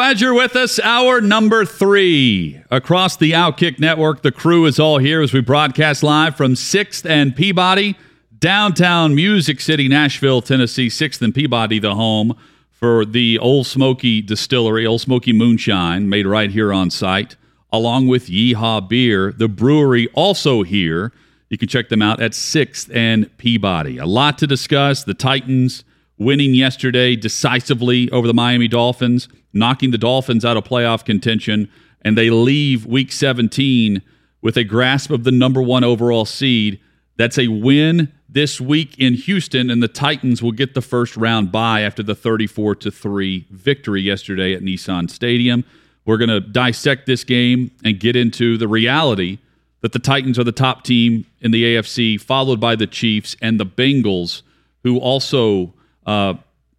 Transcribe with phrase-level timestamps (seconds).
[0.00, 0.80] Glad you're with us.
[0.80, 4.22] Hour number three across the Outkick Network.
[4.22, 7.98] The crew is all here as we broadcast live from 6th and Peabody,
[8.38, 10.86] downtown Music City, Nashville, Tennessee.
[10.86, 12.34] 6th and Peabody, the home
[12.70, 17.36] for the Ole Smoky Distillery, Ole Smoky Moonshine, made right here on site,
[17.70, 19.32] along with Yeehaw Beer.
[19.32, 21.12] The brewery also here.
[21.50, 23.98] You can check them out at 6th and Peabody.
[23.98, 25.04] A lot to discuss.
[25.04, 25.84] The Titans
[26.16, 31.70] winning yesterday decisively over the Miami Dolphins, knocking the Dolphins out of playoff contention,
[32.02, 34.02] and they leave week 17
[34.42, 36.80] with a grasp of the number one overall seed.
[37.16, 41.52] That's a win this week in Houston, and the Titans will get the first round
[41.52, 45.64] bye after the 34 to 3 victory yesterday at Nissan Stadium.
[46.04, 49.38] We're going to dissect this game and get into the reality
[49.80, 53.58] that the Titans are the top team in the AFC, followed by the Chiefs and
[53.58, 54.42] the Bengals,
[54.82, 55.74] who also
[56.06, 56.34] uh,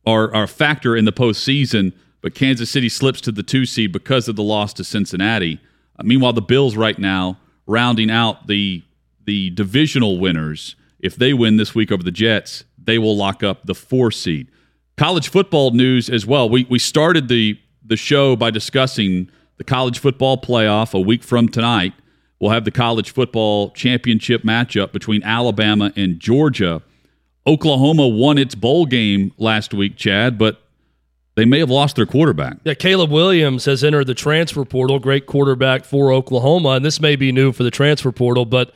[0.05, 1.93] are, are a factor in the postseason.
[2.21, 5.59] But Kansas City slips to the two seed because of the loss to Cincinnati.
[5.97, 8.83] Uh, meanwhile, the Bills right now rounding out the
[9.25, 10.75] the divisional winners.
[10.99, 14.47] If they win this week over the Jets, they will lock up the four seed.
[14.97, 16.49] College football news as well.
[16.49, 21.47] We we started the the show by discussing the college football playoff a week from
[21.47, 21.93] tonight.
[22.39, 26.81] We'll have the college football championship matchup between Alabama and Georgia.
[27.45, 30.60] Oklahoma won its bowl game last week, Chad, but
[31.41, 32.57] they may have lost their quarterback.
[32.63, 37.15] Yeah, Caleb Williams has entered the transfer portal, great quarterback for Oklahoma, and this may
[37.15, 38.71] be new for the transfer portal, but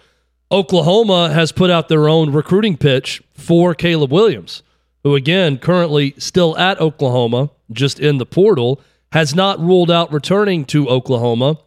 [0.51, 4.63] Oklahoma has put out their own recruiting pitch for Caleb Williams,
[5.03, 10.65] who again currently still at Oklahoma, just in the portal, has not ruled out returning
[10.65, 11.59] to Oklahoma.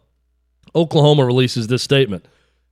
[0.75, 2.25] Oklahoma releases this statement.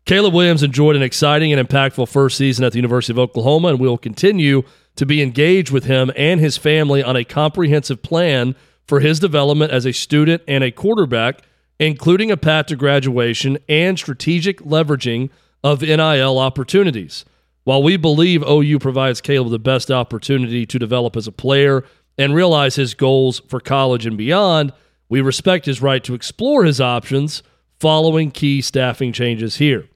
[0.03, 3.79] Caleb Williams enjoyed an exciting and impactful first season at the University of Oklahoma, and
[3.79, 4.63] we will continue
[4.97, 9.71] to be engaged with him and his family on a comprehensive plan for his development
[9.71, 11.41] as a student and a quarterback,
[11.79, 15.29] including a path to graduation and strategic leveraging
[15.63, 17.25] of NIL opportunities.
[17.63, 21.83] While we believe OU provides Caleb the best opportunity to develop as a player
[22.17, 24.71] and realize his goals for college and beyond,
[25.09, 27.43] we respect his right to explore his options
[27.79, 29.87] following key staffing changes here.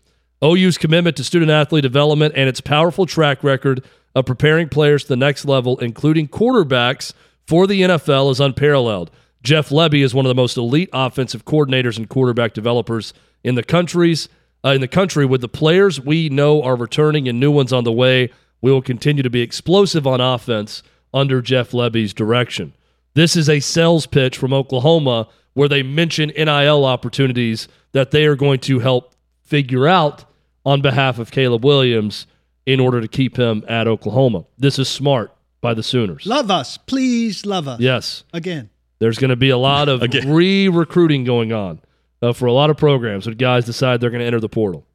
[0.44, 3.84] OU's commitment to student athlete development and its powerful track record
[4.16, 7.14] of preparing players to the next level, including quarterbacks
[7.48, 9.12] for the NFL, is unparalleled.
[9.44, 13.14] Jeff Lebby is one of the most elite offensive coordinators and quarterback developers
[13.44, 14.30] in the countries
[14.64, 15.26] uh, in the country.
[15.26, 18.82] With the players we know are returning and new ones on the way, we will
[18.82, 20.84] continue to be explosive on offense
[21.14, 22.74] under Jeff Lebby's direction.
[23.14, 28.36] This is a sales pitch from Oklahoma where they mention NIL opportunities that they are
[28.36, 30.24] going to help figure out
[30.66, 32.28] on behalf of Caleb Williams
[32.66, 34.46] in order to keep him at Oklahoma.
[34.58, 36.26] This is smart by the Sooners.
[36.26, 36.78] Love us.
[36.78, 37.80] Please love us.
[37.80, 38.24] Yes.
[38.34, 38.70] Again.
[39.00, 41.80] There's going to be a lot of re recruiting going on
[42.22, 44.86] uh, for a lot of programs when guys decide they're going to enter the portal.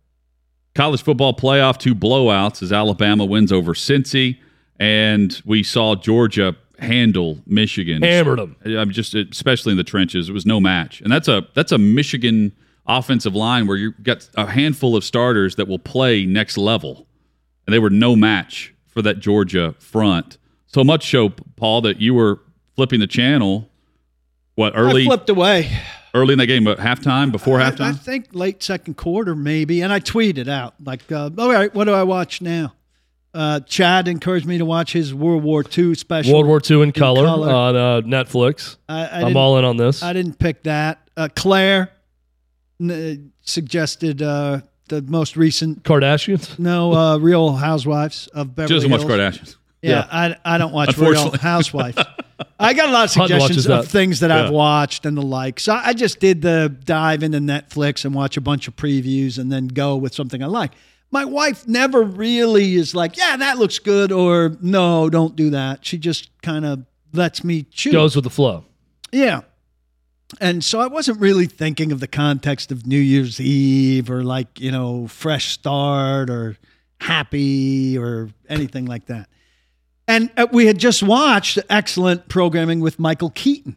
[0.75, 4.39] College football playoff two blowouts as Alabama wins over Cincy,
[4.79, 8.03] and we saw Georgia handle Michigan.
[8.03, 8.57] Hammered 'em.
[8.65, 10.29] I'm just especially in the trenches.
[10.29, 12.53] It was no match, and that's a that's a Michigan
[12.87, 17.07] offensive line where you've got a handful of starters that will play next level,
[17.67, 20.39] and they were no match for that Georgia front.
[20.67, 22.41] So much so, Paul, that you were
[22.75, 23.69] flipping the channel.
[24.55, 24.89] What early?
[24.89, 25.79] I early flipped away.
[26.15, 29.83] early in that game, but halftime before I, I think late second quarter, maybe.
[29.83, 32.75] And I tweeted out, like, uh, all right, what do I watch now?
[33.35, 36.33] Uh, Chad encouraged me to watch his World War II special.
[36.33, 37.51] World War II in, color, color.
[37.51, 38.77] on uh, Netflix.
[38.89, 40.03] I, I I'm all in on this.
[40.03, 41.11] I didn't pick that.
[41.19, 41.93] Uh, Claire
[42.81, 46.59] n- suggested uh, the most recent, Kardashians.
[46.59, 49.13] no, uh, Real Housewives of She Beverly doesn't watch Hills.
[49.13, 49.57] Kardashians.
[49.83, 51.39] Yeah, I, I don't watch Real Unfortunately.
[51.43, 51.99] Housewives.
[52.59, 53.91] I got a lot of Hunt watches suggestions of that.
[53.91, 54.51] things that I've Yeah.
[54.51, 55.61] watched and the like.
[55.61, 59.53] So I just did the dive into Netflix and watch a bunch of previews and
[59.53, 60.73] then go with something I like.
[61.13, 65.85] My wife never really is like, yeah, that looks good, or no, don't do that.
[65.87, 67.93] She just kind of lets me choose.
[67.93, 68.65] Goes with the flow.
[69.13, 69.43] Yeah.
[70.41, 74.61] And so I wasn't really thinking of the context of New Year's Eve or like,
[74.61, 76.57] you know, fresh start or
[77.01, 79.29] happy or anything like that.
[80.09, 83.77] And uh, we had just watched excellent programming with Michael Keaton.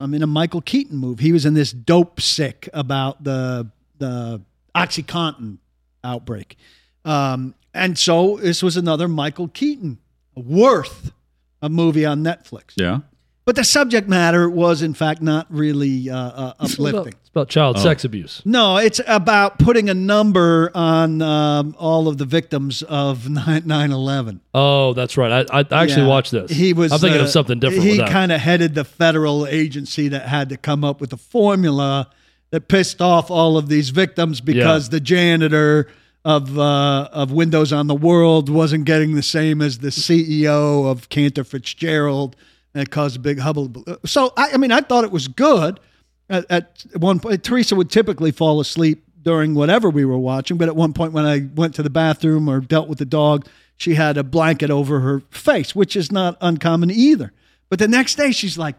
[0.00, 1.24] I'm in a Michael Keaton movie.
[1.24, 4.40] He was in this Dopesick about the the
[4.74, 5.58] OxyContin
[6.02, 6.56] outbreak.
[7.04, 9.98] Um, and so this was another Michael Keaton
[10.34, 11.12] worth
[11.60, 12.72] a movie on Netflix.
[12.76, 13.00] Yeah.
[13.46, 17.14] But the subject matter was, in fact, not really uh, uh, It's about, uplifting.
[17.20, 18.42] it's about child sex abuse.
[18.44, 23.28] No, it's about putting a number on um, all of the victims of
[23.66, 24.40] 9 11.
[24.54, 25.48] Oh, that's right.
[25.50, 26.08] I, I actually Yeah.
[26.08, 26.50] watched this.
[26.50, 26.92] He was.
[26.92, 27.82] I'm thinking uh, of something different.
[27.84, 32.10] He kind of headed the federal agency that had to come up with a formula
[32.50, 35.88] that pissed off all of these victims because the janitor
[36.24, 41.08] of uh, of Windows on the World wasn't getting the same as the CEO of
[41.08, 42.36] Cantor Fitzgerald,
[42.74, 43.78] and it caused a big hubbub.
[44.06, 45.80] So I, I mean, I thought it was good.
[46.28, 50.68] At, at one point, Teresa would typically fall asleep during whatever we were watching, but
[50.68, 53.46] at one point when I went to the bathroom or dealt with the dog,
[53.76, 57.32] she had a blanket over her face, which is not uncommon either.
[57.68, 58.76] But the next day, she's like,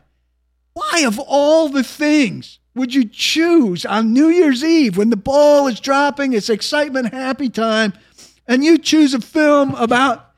[0.73, 5.67] why, of all the things, would you choose on New Year's Eve when the ball
[5.67, 7.94] is dropping, it's excitement, happy time,
[8.47, 10.31] and you choose a film about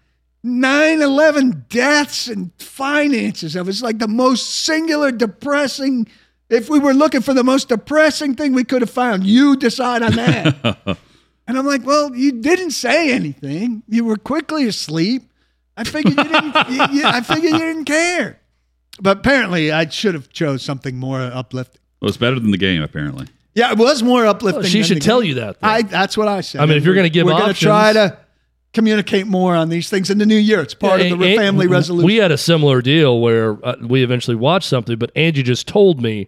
[0.44, 3.72] 9 11 deaths and finances of it?
[3.72, 6.08] It's like the most singular, depressing.
[6.50, 10.04] If we were looking for the most depressing thing we could have found, you decide
[10.04, 10.78] on that.
[11.48, 13.84] and I'm like, well, you didn't say anything.
[13.88, 15.24] You were quickly asleep.
[15.78, 16.70] I figured you didn't.
[16.70, 18.40] you, you- I figured you didn't care.
[19.02, 21.82] But apparently, I should have chose something more uplifting.
[22.00, 23.28] Well, it's better than the game, apparently.
[23.56, 24.62] Yeah, it was more uplifting.
[24.62, 25.30] Well, she than should the tell game.
[25.30, 25.68] you that, though.
[25.68, 26.62] I that's what I said.
[26.62, 28.18] I mean, if you're gonna give we're gonna try to
[28.74, 30.62] communicate more on these things in the new year.
[30.62, 32.06] It's part of the And- family and resolution.
[32.06, 36.02] We had a similar deal where uh, we eventually watched something, but Angie just told
[36.02, 36.28] me,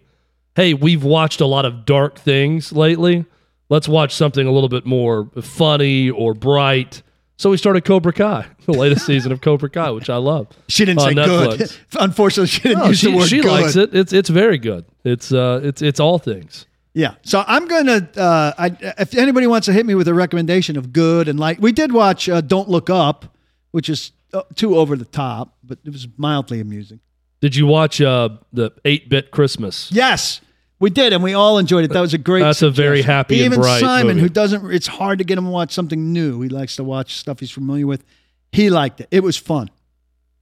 [0.54, 3.24] "Hey, we've watched a lot of dark things lately.
[3.68, 7.02] Let's watch something a little bit more funny or bright."
[7.38, 10.46] So we started Cobra Kai, the latest season of Cobra Kai, which I love.
[10.68, 11.70] she didn't say good.
[12.00, 13.50] Unfortunately, she didn't No, use she, the word she good.
[13.50, 13.94] likes it.
[13.94, 14.84] It's it's very good.
[15.04, 16.66] It's uh it's it's all things.
[16.96, 17.16] Yeah.
[17.22, 18.08] So I'm gonna.
[18.16, 21.60] Uh, I, if anybody wants to hit me with a recommendation of good and like,
[21.60, 23.36] we did watch uh, Don't Look Up,
[23.70, 27.00] which is uh, too over the top, but it was mildly amusing.
[27.42, 29.92] Did you watch uh the eight bit Christmas?
[29.92, 30.40] Yes,
[30.80, 31.88] we did, and we all enjoyed it.
[31.92, 32.40] That was a great.
[32.40, 33.14] That's a very suggestion.
[33.14, 34.20] happy and Even bright Simon, movie.
[34.20, 36.40] who doesn't, it's hard to get him to watch something new.
[36.40, 38.04] He likes to watch stuff he's familiar with.
[38.52, 39.08] He liked it.
[39.10, 39.70] It was fun.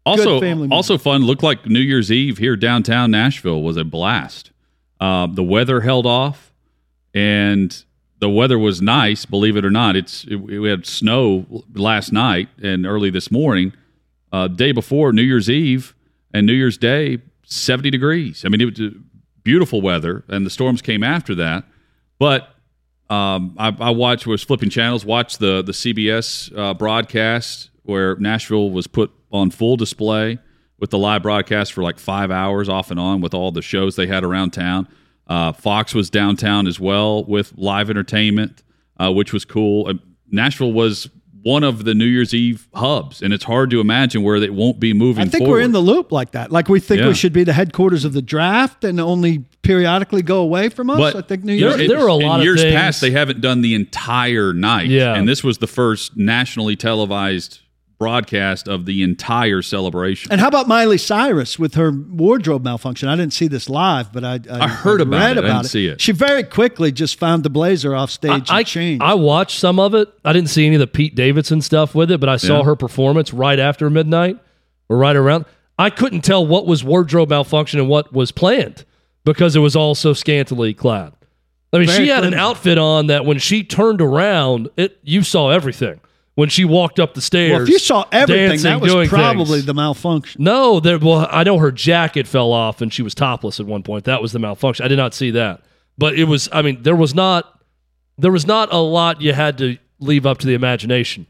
[0.07, 0.73] Also, family movie.
[0.77, 1.23] also fun.
[1.25, 4.53] Looked like New Year's Eve here downtown Nashville was a blast.
[5.05, 6.55] Uh, the weather held off,
[7.13, 7.85] and
[8.21, 9.27] the weather was nice.
[9.27, 13.75] Believe it or not, it's it, we had snow last night and early this morning.
[14.33, 15.95] Uh, day before New Year's Eve
[16.33, 18.47] and New Year's Day, seventy degrees.
[18.47, 18.99] I mean, it was uh,
[19.43, 21.65] beautiful weather, and the storms came after that.
[22.19, 22.49] But
[23.11, 28.71] um, I, I watched was flipping channels, watched the the CBS uh, broadcast where Nashville
[28.71, 30.39] was put on full display
[30.79, 33.97] with the live broadcast for like five hours off and on with all the shows
[33.97, 34.89] they had around town.
[35.27, 38.63] Uh, Fox was downtown as well with live entertainment,
[39.01, 39.89] uh, which was cool.
[39.89, 39.95] Uh,
[40.31, 41.09] Nashville was
[41.43, 44.81] one of the New Year's Eve hubs, and it's hard to imagine where they won't
[44.81, 45.23] be moving.
[45.23, 45.59] I think forward.
[45.59, 46.51] we're in the loop like that.
[46.51, 47.09] Like we think Yeah.
[47.09, 50.99] we should be the headquarters of the draft and only periodically go away from us.
[50.99, 51.89] But I think New there- Year's.
[51.91, 54.89] there are a in lot of years things- past they haven't done the entire night.
[54.89, 55.15] Yeah.
[55.15, 57.61] and this was the first nationally televised
[57.99, 60.31] broadcast of the entire celebration.
[60.33, 63.09] and how about Miley Cyrus with her wardrobe malfunction?
[63.09, 65.45] I didn't see this live, but I I, I heard about read it.
[65.45, 66.01] I didn't see it.
[66.01, 69.03] She very quickly just found the blazer off stage I, and changed.
[69.03, 70.09] I watched some of it.
[70.25, 72.65] I didn't see any of the Pete Davidson stuff with it, but I saw Yeah.
[72.65, 74.39] her performance right after midnight
[74.89, 75.45] or right around.
[75.79, 78.85] I couldn't tell what was wardrobe malfunction and what was planned
[79.25, 81.13] because it was all so scantily clad.
[81.73, 85.23] I mean, Very she had an outfit on that when she turned around, it you
[85.25, 85.99] saw everything.
[86.37, 89.09] When she walked up the stairs, well, if you saw everything, dancing, that was doing
[89.09, 89.67] probably things.
[89.67, 90.43] the malfunction.
[90.43, 90.99] No, there.
[90.99, 94.05] Well, I know her jacket fell off and she was topless at one point.
[94.07, 94.85] That was the malfunction.
[94.85, 95.61] I did not see that,
[95.97, 96.49] but it was.
[96.51, 97.61] I mean, there was not.
[98.19, 101.27] There was not a lot you had to leave up to the imagination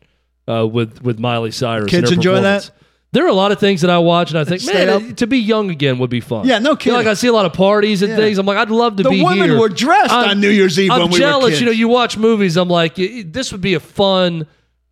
[0.48, 1.92] uh, with with Miley Cyrus.
[1.92, 2.70] and Kids enjoy that?
[3.12, 5.16] There are a lot of things that I watch and I think, Stay man, up?
[5.18, 6.48] to be young again would be fun.
[6.48, 8.16] Yeah, no You know, like I see a lot of parties and Yeah.
[8.16, 8.38] things.
[8.38, 9.28] I'm like, I'd love to The be here.
[9.34, 11.42] The women were dressed I'm- on New Year's Eve I'm when we jealous.
[11.44, 11.60] were kids.
[11.60, 12.56] You know, you watch movies.
[12.56, 14.46] I'm like, this would be a fun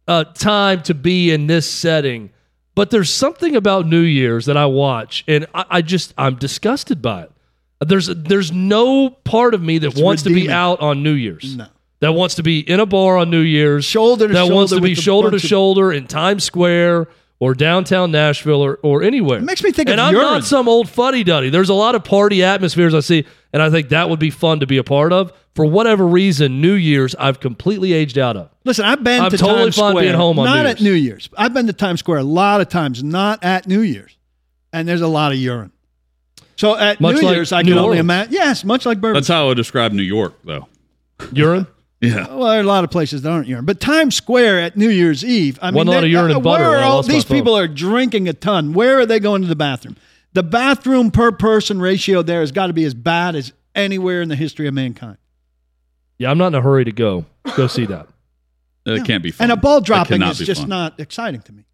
[0.08, 2.30] uh, time to be in this setting.
[2.74, 7.02] But there's something about New Year's that I watch, and I, I just I'm disgusted
[7.02, 7.32] by it.
[7.80, 11.56] There's there's no part of me that It's wants to be out on New Year's.
[11.56, 11.66] No.
[12.00, 13.84] That wants to be in a bar on New Year's.
[13.84, 17.08] Shoulder to that wants to be shoulder to shoulder in Times Square
[17.42, 19.38] or downtown Nashville or, or anywhere.
[19.38, 20.28] It makes me think and of I'm urine.
[20.28, 21.50] not some old fuddy duddy.
[21.50, 24.60] There's a lot of party atmospheres I see, and I think that would be fun
[24.60, 25.32] to be a part of.
[25.56, 28.48] For whatever reason, New Year's I've completely aged out of.
[28.64, 30.80] Listen, I've been I'm to totally Times fine Square, being home on not New at
[30.80, 31.28] New Year's.
[31.36, 34.16] I've been to Times Square a lot of times, not at New Year's,
[34.72, 35.72] and there's a lot of urine.
[36.54, 38.34] So at Much New like Year's, I New can only imagine.
[38.34, 39.14] Yes, much like Bourbon.
[39.14, 40.68] That's how I would describe New York, though.
[41.32, 41.66] Urine?
[42.02, 42.26] Yeah.
[42.34, 44.90] well, there are a lot of places that aren't urine, but Times Square at New
[44.90, 45.56] Year's Eve.
[45.62, 46.64] I mean, a lot they- of urine uh, and butter.
[46.64, 48.72] Where are all these people are drinking a ton?
[48.72, 49.96] Where are they going to the bathroom?
[50.32, 54.28] The bathroom per person ratio there has got to be as bad as anywhere in
[54.28, 55.18] the history of mankind.
[56.18, 57.24] Yeah, I'm not in a hurry to go.
[57.56, 58.08] Go see that.
[58.84, 59.44] It can't be fun.
[59.44, 60.68] And a ball dropping is just fun.
[60.68, 61.66] not exciting to me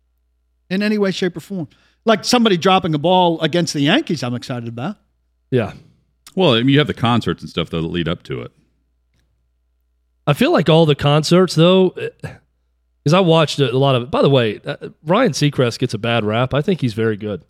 [0.69, 1.67] in any way, shape, or form.
[2.05, 4.97] Like somebody dropping a ball against the Yankees, I'm excited about.
[5.51, 5.73] Yeah.
[6.35, 8.53] Well, I mean, you have the concerts and stuff that lead up to it.
[10.29, 14.11] I feel like all the concerts, though, because I watched a lot of it.
[14.11, 16.53] By the way, uh, Ryan Seacrest gets a bad rap.
[16.55, 17.43] I think he's very good.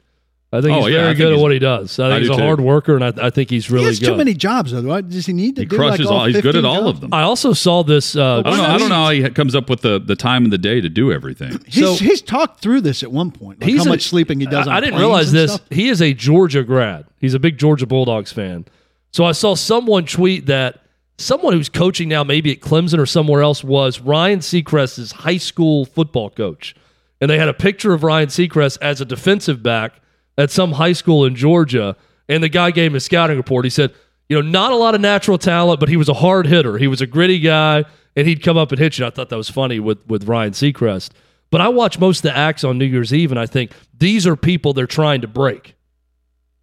[0.50, 1.99] I think Oh, he's yeah, very think good at what he does.
[1.99, 2.42] I think I he's do a too.
[2.42, 4.06] hard worker, and I, I think he's really good he has good.
[4.06, 4.80] too many jobs, though.
[4.80, 6.26] What- Does he need to He do crushes like all all.
[6.26, 6.88] He's good at all jobs?
[6.88, 7.12] of them.
[7.12, 8.16] I also saw this.
[8.16, 8.62] Uh, I don't know.
[8.64, 10.88] I don't know how he comes up with the, the time in the day to
[10.88, 11.58] do everything.
[11.66, 13.61] He's, So- he's talked through this at one point.
[13.61, 14.66] Like He's how a- much sleeping he does.
[14.66, 15.52] I, on I didn't realize this.
[15.54, 15.66] stuff.
[15.70, 17.04] He is a Georgia grad.
[17.20, 18.64] He's a big Georgia Bulldogs fan.
[19.11, 20.80] So I saw someone tweet that
[21.18, 25.84] someone who's coaching now, maybe at Clemson or somewhere else, was Ryan Seacrest's high school
[25.84, 26.75] football coach.
[27.20, 30.00] And they had a picture of Ryan Seacrest as a defensive back
[30.37, 31.96] at some high school in Georgia.
[32.28, 33.64] And the guy gave him a scouting report.
[33.64, 33.92] He said,
[34.28, 36.78] you know, not a lot of natural talent, but he was a hard hitter.
[36.78, 37.84] He was a gritty guy,
[38.14, 39.06] and he'd come up and hit you.
[39.06, 41.10] I thought that was funny with, with Ryan Seacrest.
[41.50, 44.26] But I watch most of the acts on New Year's Eve, and I think these
[44.26, 45.75] are people they're trying to break.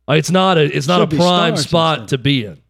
[0.07, 2.61] Uh, It's not a it's not Should a prime spot to be in,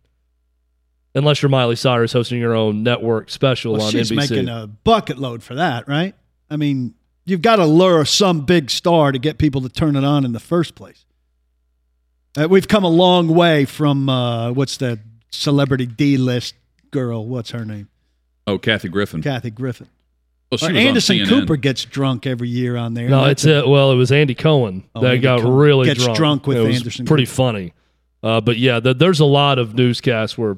[1.15, 4.15] unless you're Miley Cyrus hosting your own network special Well, on she's NBC.
[4.15, 6.13] making a bucket load for that, right?
[6.49, 6.93] I mean,
[7.25, 10.31] you've got to lure some big star to get people to turn it on in
[10.33, 11.05] the first place.
[12.37, 14.99] Uh, we've come a long way from uh, what's the
[15.31, 16.53] celebrity D list
[16.91, 17.25] girl?
[17.25, 17.87] What's her name?
[18.47, 19.21] Oh, Kathy Griffin.
[19.23, 19.87] Kathy Griffin.
[20.51, 21.29] Well, she Or was on Anderson CNN.
[21.29, 23.09] Cooper gets drunk every year on there.
[23.09, 23.67] no, That's it's it.
[23.67, 26.17] Well, it was Andy Cohen Oh, that Andy got Cohen really gets drunk.
[26.17, 27.35] drunk with it was Anderson Pretty Cooper.
[27.35, 27.73] funny,
[28.21, 30.57] uh, but yeah, th- there's a lot of newscasts where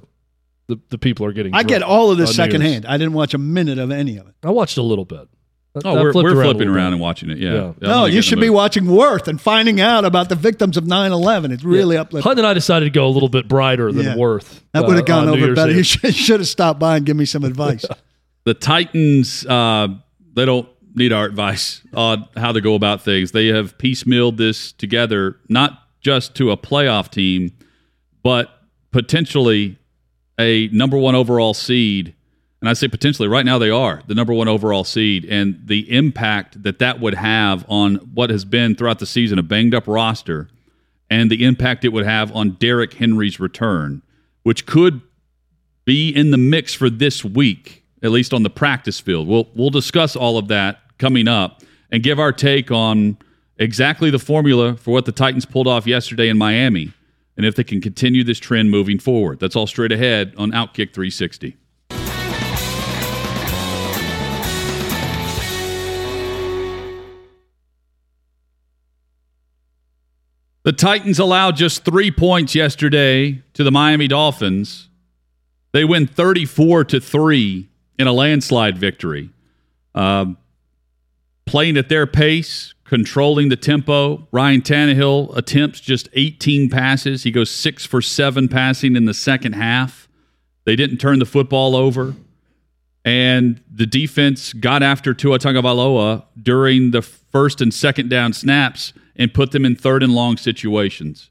[0.67, 1.53] the, the people are getting.
[1.53, 2.61] I get all of this on New Year's.
[2.61, 2.85] secondhand.
[2.85, 4.35] I didn't watch a minute of any of it.
[4.43, 5.27] I watched a little bit.
[5.85, 6.93] Oh, I we're, we're around flipping around bit.
[6.93, 7.37] and watching it.
[7.37, 7.53] Yeah.
[7.53, 7.73] Yeah.
[7.81, 11.51] No, you should be watching Worth and finding out about the victims of 9-11.
[11.51, 12.27] It's really uplifting.
[12.27, 14.15] Hunt and I decided to go a little bit brighter than Yeah.
[14.15, 14.63] Worth.
[14.73, 15.71] That uh, would have gone over better.
[15.71, 15.77] Eve.
[15.77, 17.85] You should, should have stopped by and give me some advice.
[18.45, 19.89] the Titans, uh,
[20.33, 23.31] they don't need our advice on how to go about things.
[23.31, 27.51] They have piecemealed this together, not just to a playoff team,
[28.23, 28.49] but
[28.91, 29.77] potentially
[30.39, 32.13] a number one overall seed.
[32.61, 35.25] And I say potentially, right now they are the number one overall seed.
[35.25, 39.43] And the impact that that would have on what has been throughout the season a
[39.43, 40.49] banged up roster
[41.09, 44.01] and the impact it would have on Derrick Henry's return,
[44.43, 45.01] which could
[45.85, 49.27] be in the mix for this week, at least on the practice field.
[49.27, 53.17] We'll we'll discuss all of that coming up and give our take on
[53.57, 56.91] exactly the formula for what the Titans pulled off yesterday in Miami
[57.37, 59.39] and if they can continue this trend moving forward.
[59.39, 61.55] That's all straight ahead on Outkick 360.
[70.63, 74.89] The Titans allowed just three points yesterday to the Miami Dolphins.
[75.71, 79.29] They win 34 to 3 in a landslide victory.
[79.95, 80.37] Um,
[81.45, 84.27] playing at their pace, controlling the tempo.
[84.31, 87.23] Ryan Tannehill attempts just 18 passes.
[87.23, 90.07] He goes six for seven passing in the second half.
[90.65, 92.15] They didn't turn the football over.
[93.03, 99.33] And the defense got after Tua Tagovailoa during the first and second down snaps and
[99.33, 101.29] put them in third and long situations.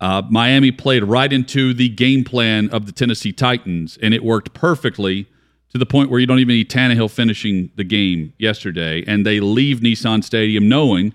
[0.00, 4.54] Uh, Miami played right into the game plan of the Tennessee Titans, and it worked
[4.54, 5.26] perfectly
[5.74, 9.02] to the point where you don't even need Tannehill finishing the game yesterday.
[9.08, 11.12] And they leave Nissan Stadium knowing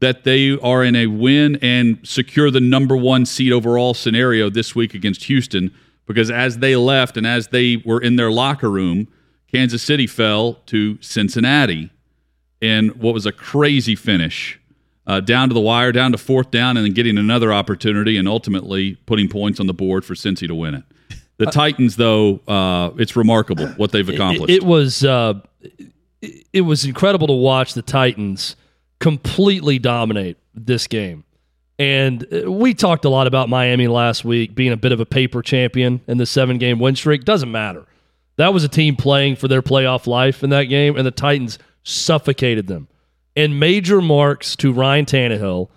[0.00, 4.74] that they are in a win and secure the number one seed overall scenario this
[4.74, 5.74] week against Houston.
[6.06, 9.08] Because as they left and as they were in their locker room,
[9.50, 11.88] Kansas City fell to Cincinnati
[12.60, 14.60] in what was a crazy finish.
[15.06, 18.28] Uh, down to the wire, down to fourth down, and then getting another opportunity and
[18.28, 20.84] ultimately putting points on the board for Cincy to win it.
[21.38, 24.50] The Titans, though, uh, it's remarkable what they've accomplished.
[24.50, 25.34] It, it was uh,
[26.22, 28.56] it, it was incredible to watch the Titans
[29.00, 31.24] completely dominate this game.
[31.78, 35.04] And uh, we talked a lot about Miami last week being a bit of a
[35.04, 37.24] paper champion in the seven game win streak.
[37.24, 37.84] Doesn't matter.
[38.36, 41.58] That was a team playing for their playoff life in that game, and the Titans
[41.82, 42.88] suffocated them.
[43.36, 45.68] and major marks to Ryan Tannehill.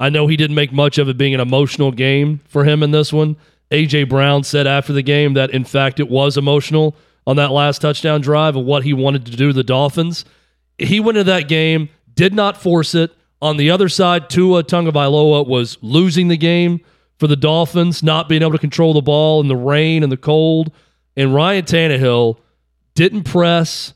[0.00, 2.92] I know he didn't make much of it being an emotional game for him in
[2.92, 3.36] this one.
[3.70, 6.96] AJ Brown said after the game that in fact it was emotional
[7.26, 10.24] on that last touchdown drive of what he wanted to do to the Dolphins.
[10.78, 13.12] He went into that game, did not force it.
[13.42, 16.80] On the other side, Tua Tagovailoa was losing the game
[17.18, 20.16] for the Dolphins, not being able to control the ball in the rain and the
[20.16, 20.72] cold.
[21.16, 22.38] And Ryan Tannehill
[22.94, 23.92] didn't press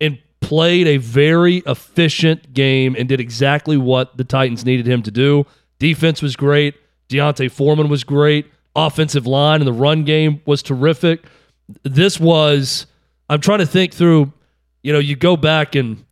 [0.00, 5.10] and played a very efficient game and did exactly what the Titans needed him to
[5.10, 5.46] do.
[5.78, 6.74] Defense was great.
[7.08, 8.46] D'Onta Foreman was great.
[8.76, 11.24] Offensive line and the run game was terrific.
[11.82, 12.86] This was,
[13.28, 14.32] I'm trying to think through,
[14.82, 16.04] you know, you go back and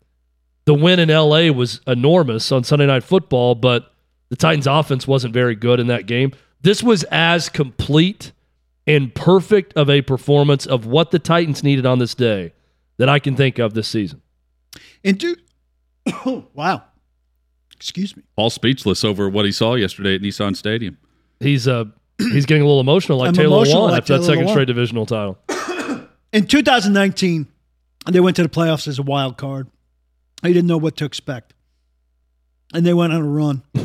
[0.64, 3.92] the win in LA was enormous on Sunday Night Football, but
[4.28, 6.32] the Titans' offense wasn't very good in that game.
[6.62, 8.32] This was as complete
[8.86, 12.52] and perfect of a performance of what the Titans needed on this day
[12.98, 14.22] that I can think of this season.
[15.04, 15.36] And do,
[16.24, 16.84] oh, wow.
[17.74, 18.22] Excuse me.
[18.36, 20.98] All speechless over what he saw yesterday at Nissan Stadium.
[21.40, 21.86] He's uh
[22.18, 24.50] he's getting a little emotional like I'm Taylor emotional Lewan like after that second Lewan.
[24.50, 25.38] straight divisional title.
[26.32, 27.46] In 2019,
[28.10, 29.68] they went to the playoffs as a wild card.
[30.42, 31.54] They didn't know what to expect.
[32.74, 33.62] And they went on a run.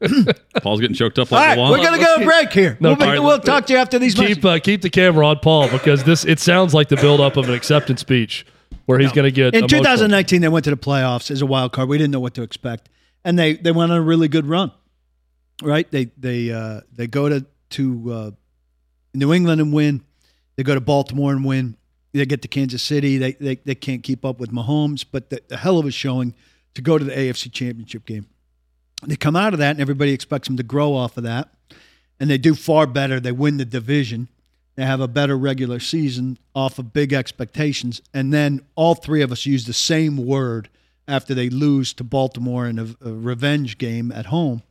[0.62, 2.76] Paul's getting choked up All like right, a we're going to go to break here.
[2.80, 4.90] No, we'll, be- all right, we'll talk to you after these Keep uh, keep the
[4.90, 8.44] camera on Paul because this it sounds like the buildup of an acceptance speech
[8.86, 9.82] where he's going to get In emotional.
[9.82, 11.88] 2019, they went to the playoffs as a wild card.
[11.88, 12.88] We didn't know what to expect,
[13.24, 14.72] and they they went on a really good run.
[15.62, 15.90] Right?
[15.90, 18.30] They they uh, they go to to uh,
[19.14, 20.02] New England and win.
[20.56, 21.76] They go to Baltimore and win.
[22.12, 23.18] They get to Kansas City.
[23.18, 26.34] They they, they can't keep up with Mahomes, but the, the hell of a showing
[26.74, 28.26] to go to the AFC Championship game.
[29.06, 31.50] They come out of that, and everybody expects them to grow off of that,
[32.18, 33.20] and they do far better.
[33.20, 34.28] They win the division.
[34.78, 38.00] They have a better regular season off of big expectations.
[38.14, 40.68] And then all three of us use the same word
[41.08, 44.62] after they lose to Baltimore in a, a revenge game at home.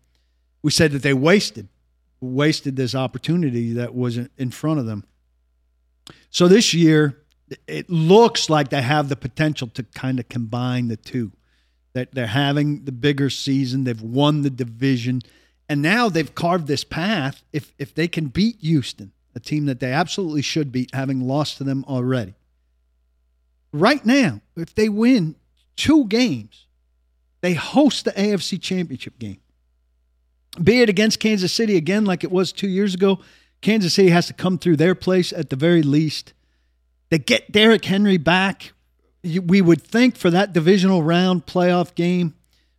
[0.67, 1.69] We said that they wasted,
[2.19, 5.05] wasted this opportunity that was in- front of them.
[6.29, 7.24] So this year,
[7.67, 11.31] it looks like they have the potential to kind of combine the two.
[11.93, 15.21] That they're having the bigger season, they've won the division,
[15.69, 17.44] and now they've carved this path.
[17.53, 21.59] If if they can beat Houston, a team that they absolutely should beat, having lost
[21.59, 22.33] to them already.
[23.72, 25.37] Right now, if they win
[25.77, 26.65] two games,
[27.39, 29.39] they host the AFC Championship game.
[30.62, 33.20] Be it against Kansas City again, like it was two years ago.
[33.62, 36.33] Kansas City has to come through their place at the very least.
[37.10, 38.74] They get Derrick Henry back.
[39.24, 42.33] We would think for that divisional round playoff game,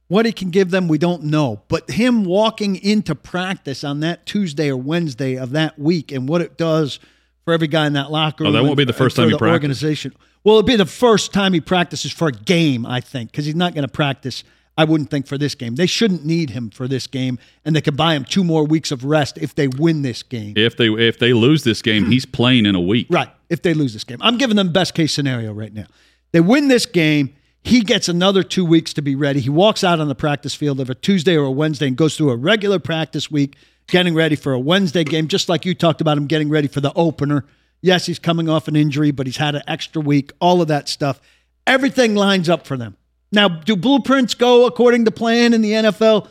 [0.08, 1.62] what he can give them, we don't know.
[1.68, 6.40] But him walking into practice on that Tuesday or Wednesday of that week and what
[6.40, 6.98] it does
[7.44, 8.50] for every guy in that locker room.
[8.50, 9.54] Oh, that won't and- be the first time he the practiced.
[9.54, 10.14] organization.
[10.44, 13.54] Well, it'll be the first time he practices for a game, I think, because he's
[13.54, 14.44] not going to practice.
[14.78, 15.74] I wouldn't think for this game.
[15.74, 18.92] They shouldn't need him for this game, and they could buy him two more weeks
[18.92, 20.54] of rest if they win this game.
[20.56, 23.08] If they if they lose this game, he's playing in a week.
[23.10, 23.28] Right.
[23.50, 25.86] If they lose this game, I'm giving them best case scenario right now.
[26.30, 27.34] They win this game.
[27.64, 29.40] He gets another two weeks to be ready.
[29.40, 32.16] He walks out on the practice field of a Tuesday or a Wednesday and goes
[32.16, 33.56] through a regular practice week,
[33.88, 36.80] getting ready for a Wednesday game, just like you talked about him getting ready for
[36.80, 37.44] the opener.
[37.80, 40.88] Yes, he's coming off an injury, but he's had an extra week, all of that
[40.88, 41.20] stuff.
[41.66, 42.96] Everything lines up for them.
[43.30, 46.28] Now, do blueprints go according to plan in the NFL?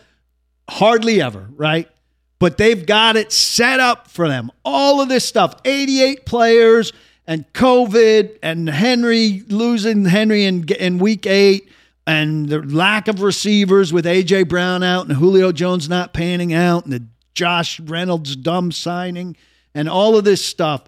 [0.70, 1.88] Hardly ever, right?
[2.40, 4.52] But they've got it set up for them.
[4.64, 6.94] All of this stuff 88 players
[7.26, 11.70] and COVID and Henry losing Henry in, in week eight
[12.06, 14.44] and the lack of receivers with A.J.
[14.44, 19.36] Brown out and Julio Jones not panning out and the Josh Reynolds dumb signing
[19.76, 20.84] and all of this stuff.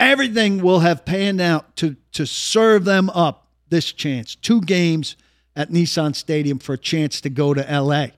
[0.00, 4.34] Everything will have panned out to, to serve them up this chance.
[4.34, 5.16] Two games
[5.58, 8.08] at Nissan Stadium for a chance to go to LA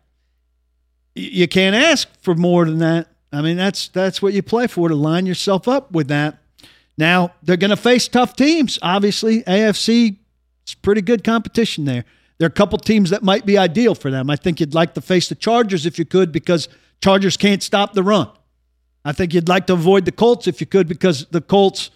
[1.14, 3.08] you can't ask for more than that.
[3.32, 6.38] I mean, that's that's what you play for to line yourself up with that.
[6.98, 8.78] Now they're going to face tough teams.
[8.82, 10.16] Obviously, AFC
[10.66, 12.04] is pretty good competition there.
[12.38, 14.30] There are a couple teams that might be ideal for them.
[14.30, 16.68] I think you'd like to face the Chargers if you could, because
[17.02, 18.30] Chargers can't stop the run.
[19.04, 21.90] I think you'd like to avoid the Colts if you could, because the Colts,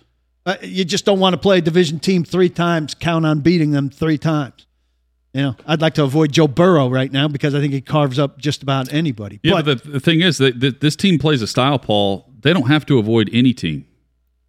[0.45, 3.71] uh, you just don't want to play a division team three times, count on beating
[3.71, 4.67] them three times.
[5.35, 8.19] You know, I'd like to avoid Joe Burrow right now because I think he carves
[8.21, 9.41] up just about anybody.
[9.43, 12.31] Yeah, but, the, the thing is that, that this team plays a style, Paul.
[12.43, 13.85] They don't have to avoid any team.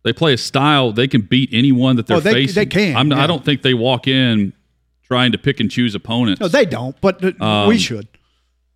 [0.04, 0.91] They play a style.
[0.91, 2.56] They can beat anyone that they're Oh, they- facing.
[2.62, 3.24] they can, I'm, yeah.
[3.24, 4.54] I don't think they walk in
[5.08, 6.39] trying to pick and choose opponents.
[6.39, 8.08] No, they don't, but Um, we should.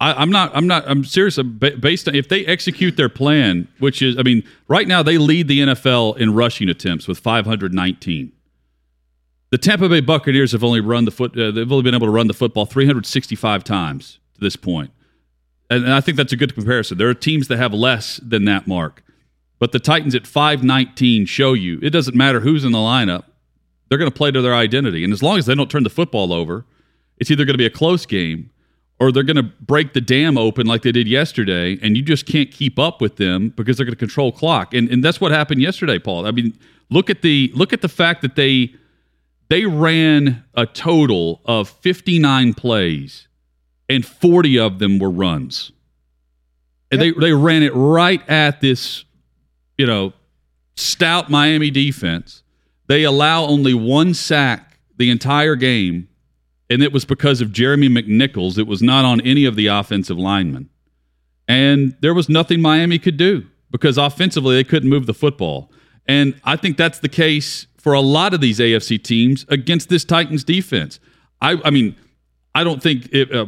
[0.01, 0.55] I, I'm not.
[0.55, 0.85] I'm not.
[0.87, 1.37] I'm serious.
[1.37, 5.17] uh, Based on if they execute their plan, which is, I mean, right now they
[5.17, 8.31] lead the NFL in rushing attempts with 519.
[9.51, 11.37] The Tampa Bay Buccaneers have only run the foot.
[11.37, 14.91] Uh, they've only been able to run the football 365 times to this point,
[15.69, 16.97] and, and I think that's a good comparison.
[16.97, 19.03] There are teams that have less than that mark,
[19.57, 23.25] but the Titans at 519 show you it doesn't matter who's in the lineup.
[23.87, 25.89] They're going to play to their identity, and as long as they don't turn the
[25.89, 26.65] football over,
[27.17, 28.51] it's either going to be a close game
[28.99, 32.25] or they're going to break the dam open like they did yesterday, and you just
[32.25, 34.73] can't keep up with them because they're going to control clock.
[34.73, 36.27] And and that's what happened yesterday, Paul.
[36.27, 36.57] I mean,
[36.89, 38.73] look at the look at the fact that they
[39.49, 43.27] they ran a total of 59 plays
[43.89, 45.71] and 40 of them were runs.
[46.91, 49.05] And they they ran it right at this,
[49.77, 50.13] you know,
[50.75, 52.41] stout Miami defense.
[52.87, 56.07] They allow only one sack the entire game
[56.69, 58.57] and it was because of Jeremy McNichols.
[58.57, 60.69] It was not on any of the offensive linemen.
[61.47, 65.71] And there was nothing Miami could do because offensively they couldn't move the football.
[66.07, 70.03] And I think that's the case for a lot of these AFC teams against this
[70.03, 70.99] Titans defense.
[71.41, 71.95] I, I mean,
[72.53, 73.47] I don't think it, uh,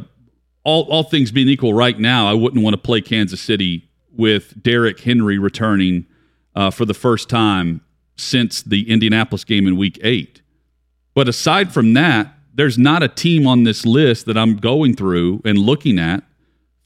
[0.64, 4.62] all all things being equal right now, I wouldn't want to play Kansas City with
[4.62, 6.06] Derrick Henry returning
[6.54, 7.80] uh, for the first time
[8.16, 10.42] since the Indianapolis game in Week Eight.
[11.14, 15.42] But aside from that, there's not a team on this list that I'm going through
[15.44, 16.22] and looking at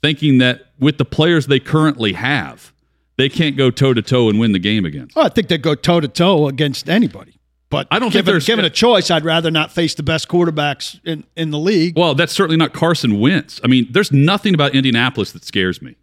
[0.02, 2.72] thinking that with the players they currently have,
[3.16, 5.16] they can't go toe to toe and win the game against.
[5.16, 7.35] Oh, I think they go toe to toe against anybody.
[7.68, 10.28] But I don't given, think there's given a choice, I'd rather not face the best
[10.28, 11.98] quarterbacks in, in the league.
[11.98, 13.60] Well, that's certainly not Carson Wentz.
[13.64, 15.96] I mean, there's nothing about Indianapolis that scares me.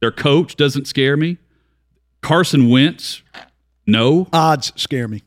[0.00, 1.38] Their coach doesn't scare me.
[2.20, 3.22] Carson Wentz,
[3.86, 4.28] no.
[4.32, 5.22] Odds scare me.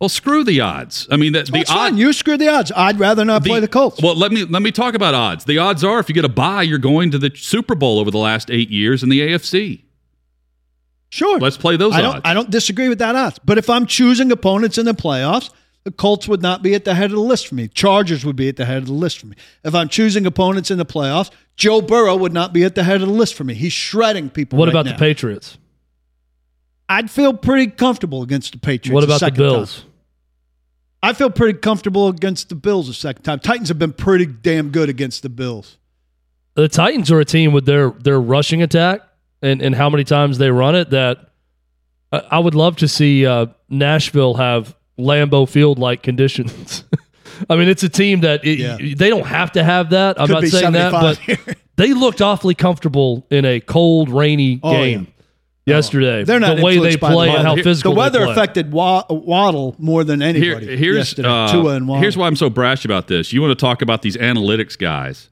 [0.00, 1.06] Well, screw the odds.
[1.10, 1.70] I mean, the, the odds.
[1.70, 1.96] fine.
[1.98, 2.72] You screw the odds.
[2.74, 4.00] I'd rather not play the Colts.
[4.02, 5.44] Well, let me let me talk about odds.
[5.44, 8.10] The odds are if you get a buy, you're going to the Super Bowl over
[8.10, 9.82] the last eight years in the AFC.
[11.10, 11.38] Sure.
[11.38, 12.14] Let's play those I odds.
[12.14, 13.38] don't, I don't disagree with that odds.
[13.44, 15.50] But if I'm choosing opponents in the playoffs,
[15.84, 17.68] the Colts would not be at the head of the list for me.
[17.68, 19.36] Chargers would be at the head of the list for me.
[19.64, 23.02] If I'm choosing opponents in the playoffs, Joe Burrow would not be at the head
[23.02, 23.54] of the list for me.
[23.54, 24.58] He's shredding people.
[24.58, 24.92] What right about now.
[24.92, 25.58] the Patriots?
[26.88, 28.94] I'd feel pretty comfortable against the Patriots.
[28.94, 29.80] What about the second Bills?
[29.80, 29.86] time.
[31.02, 33.38] I feel pretty comfortable against the Bills a second time.
[33.40, 35.78] Titans have been pretty damn good against the Bills.
[36.54, 39.00] The Titans are a team with their their rushing attack
[39.42, 41.30] and, and how many times they run it that
[42.12, 46.84] I, I would love to see uh, Nashville have Lambeau Field like conditions.
[47.48, 48.76] I mean, it's a team that it, Yeah.
[48.96, 50.20] they don't have to have that.
[50.20, 54.72] I'm Could not saying that, but they looked awfully comfortable in a cold, rainy Oh,
[54.72, 55.06] game
[55.64, 56.22] yesterday.
[56.24, 58.18] They're not the way they influenced by the play and how Here- physical The weather
[58.18, 58.32] they play.
[58.32, 60.76] affected Wa- Waddle more than Here, anybody.
[60.76, 61.28] here's yesterday.
[61.28, 62.02] uh, Tua and Waddle.
[62.02, 63.32] here's why I'm so brash about this.
[63.32, 65.29] You want to talk about these analytics guys,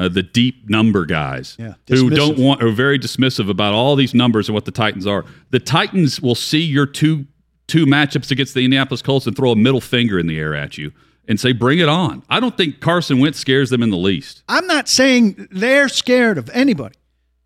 [0.00, 4.14] uh, the deep number guys, Yeah, who don't want are very dismissive about all these
[4.14, 5.26] numbers and what the Titans are.
[5.50, 7.26] The Titans will see your two
[7.66, 10.78] two matchups against the Indianapolis Colts and throw a middle finger in the air at
[10.78, 10.90] you
[11.28, 14.42] and say, "Bring it on." I don't think Carson Wentz scares them in the least.
[14.48, 16.96] I'm not saying they're scared of anybody.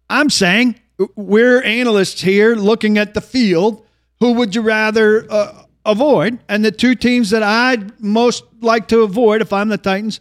[0.09, 0.77] I'm saying
[1.17, 3.85] we're analysts here looking at the field.
[4.21, 6.39] Who would you rather uh, avoid?
[6.49, 10.21] And the two teams that I'd most like to avoid if I'm the Titans,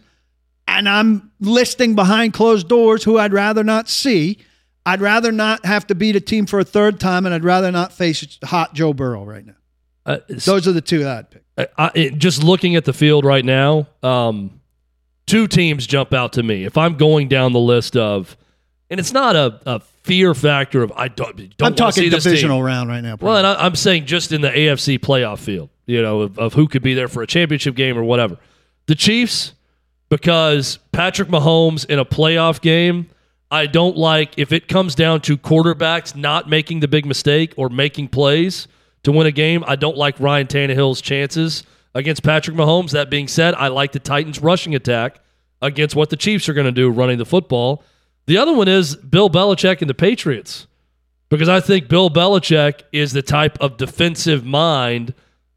[0.78, 4.40] and I'm listing behind closed doors who I'd rather not see.
[4.86, 7.72] I'd rather not have to beat a team for a third time, and I'd rather
[7.72, 9.56] not face hot Joe Burrow right now.
[10.06, 11.44] Uh, Those are the two that I'd pick.
[11.58, 14.60] I, I, just looking at the field right now, um,
[15.26, 16.66] two teams jump out to me.
[16.66, 18.36] If I'm going down the list of,
[18.90, 21.36] and it's not a, a fear factor of I don't.
[21.36, 23.16] don't I'm talking divisional round right now.
[23.20, 26.54] Well, and I, I'm saying just in the AFC playoff field, you know, of, of
[26.54, 28.38] who could be there for a championship game or whatever.
[28.88, 29.54] The Chiefs,
[30.14, 33.10] because Patrick Mahomes in a playoff game,
[33.50, 37.68] I don't like if it comes down to quarterbacks not making the big mistake or
[37.68, 38.68] making plays
[39.02, 39.64] to win a game.
[39.66, 41.64] I don't like Ryan Tannehill's chances
[41.96, 42.92] against Patrick Mahomes.
[42.92, 45.20] That being said, I like the Titans' rushing attack
[45.64, 47.84] against what the Chiefs are going to do running the football.
[48.28, 50.68] The other one is Bill Belichick and the Patriots
[51.30, 55.16] because I think Bill Belichick is the type of defensive mind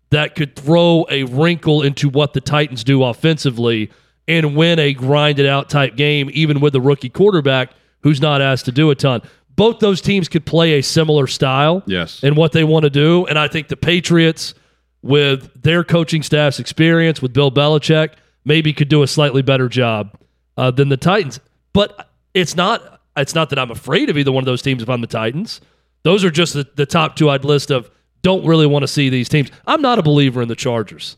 [0.08, 3.90] that could throw a wrinkle into what the Titans do offensively
[4.28, 7.70] and win a grinded out type game, even with a rookie quarterback
[8.02, 9.22] who's not asked to do a ton.
[9.54, 12.22] Both those teams could play a similar style Yes.
[12.22, 13.24] in what they want to do.
[13.26, 14.54] And I think the Patriots,
[15.02, 18.10] with their coaching staff's experience with Bill Belichick,
[18.44, 20.16] maybe could do a slightly better job
[20.56, 21.40] uh, than the Titans.
[21.72, 24.90] But it's not it's not that I'm afraid of either one of those teams if
[24.90, 25.60] I'm the Titans.
[26.02, 27.90] Those are just the, the top two I'd list of
[28.22, 29.50] don't really want to see these teams.
[29.66, 31.16] I'm not a believer in the Chargers.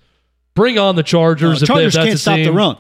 [0.55, 2.77] Bring on the Chargers Uh, if, they, if Chargers that's can't a stop the run.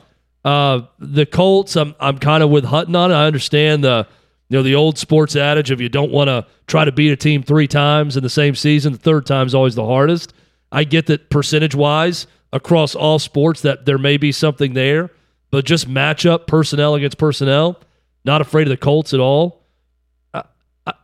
[0.48, 3.14] Uh, the Colts, I'm I'm kind of with Hutton on it.
[3.14, 4.06] I understand the
[4.48, 7.16] you know the old sports adage of you don't want to try to beat a
[7.16, 8.94] team three times in the same season.
[8.94, 10.32] The third time's always the hardest.
[10.72, 15.10] I get that percentage wise, across all sports that there may be something there,
[15.50, 17.78] but just match up personnel against personnel,
[18.24, 19.66] not afraid of the Colts at all.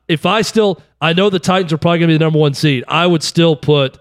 [0.09, 2.55] If I still, I know the Titans are probably going to be the number one
[2.55, 2.85] seed.
[2.89, 3.99] I would still put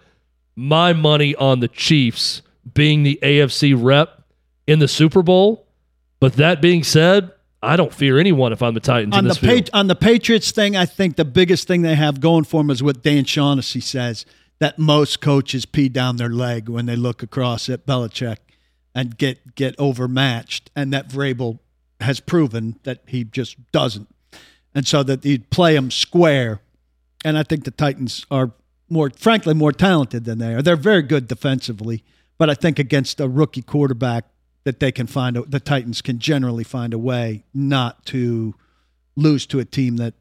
[0.55, 2.41] my money on the Chiefs
[2.73, 4.22] being the AFC rep
[4.67, 5.67] in the Super Bowl.
[6.19, 9.35] But that being said, I don't fear anyone if I'm the Titans on in the
[9.35, 9.69] field.
[9.73, 12.83] on the Patriots thing, I think the biggest thing they have going for them is
[12.83, 14.25] what Dan Shaughnessy says
[14.59, 18.37] that most coaches pee down their leg when they look across at Belichick
[18.93, 21.59] and get get overmatched, and that Vrabel
[21.99, 24.13] has proven that he just doesn't,
[24.75, 26.61] and so that he'd play them square.
[27.25, 28.51] And I think the Titans are
[28.89, 30.61] more, frankly, more talented than they are.
[30.61, 32.03] They're very good defensively,
[32.37, 34.25] but I think against a rookie quarterback
[34.63, 38.55] that they can find a, the Titans can generally find a way not to
[39.15, 40.13] lose to a team that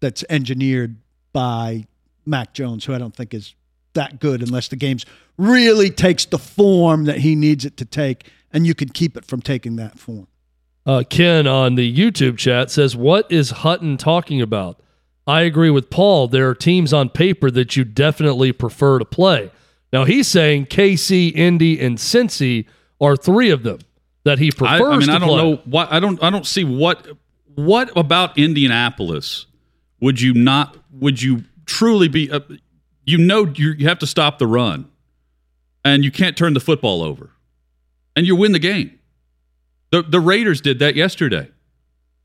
[0.00, 0.96] that's engineered
[1.32, 1.86] by
[2.24, 3.54] Mac Jones, who I don't think is
[3.94, 5.06] that good unless the game's
[5.38, 9.24] really takes the form that he needs it to take, and you can keep it
[9.24, 10.26] from taking that form.
[10.84, 14.80] Uh, Ken on the YouTube chat says, What is Hutton talking about?
[15.26, 16.28] I agree with Paul.
[16.28, 19.50] There are teams on paper that you definitely prefer to play.
[19.92, 22.66] Now he's saying KC, Indy, and Cincy
[23.00, 23.78] are three of them
[24.24, 24.80] that he prefers.
[24.80, 25.36] I, I mean, I don't play.
[25.36, 27.06] know what I don't I don't see what
[27.54, 29.46] what about Indianapolis
[30.00, 32.40] would you not would you truly be uh,
[33.04, 34.90] you know you you have to stop the run
[35.84, 37.30] and you can't turn the football over
[38.14, 38.98] and you win the game.
[39.90, 41.50] The the Raiders did that yesterday.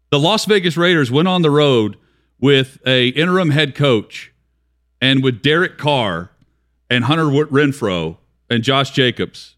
[0.09, 1.97] The Las Vegas Raiders went on the road
[2.39, 4.33] with a interim head coach
[4.99, 6.31] and with Derek Carr
[6.89, 8.17] and Hunter Renfrow
[8.49, 9.55] and Josh Jacobs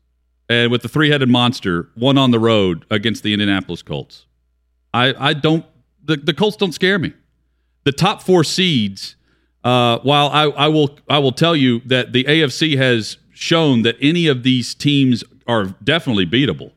[0.50, 4.26] and with the three-headed monster, one on the road against the Indianapolis Colts.
[4.94, 5.66] I, I don't
[6.04, 7.14] the, the Colts don't scare me.
[7.86, 9.16] The top four seeds,
[9.64, 13.96] uh, while I, I will I will tell you that the AFC has shown that
[14.02, 16.72] any of these teams are definitely beatable.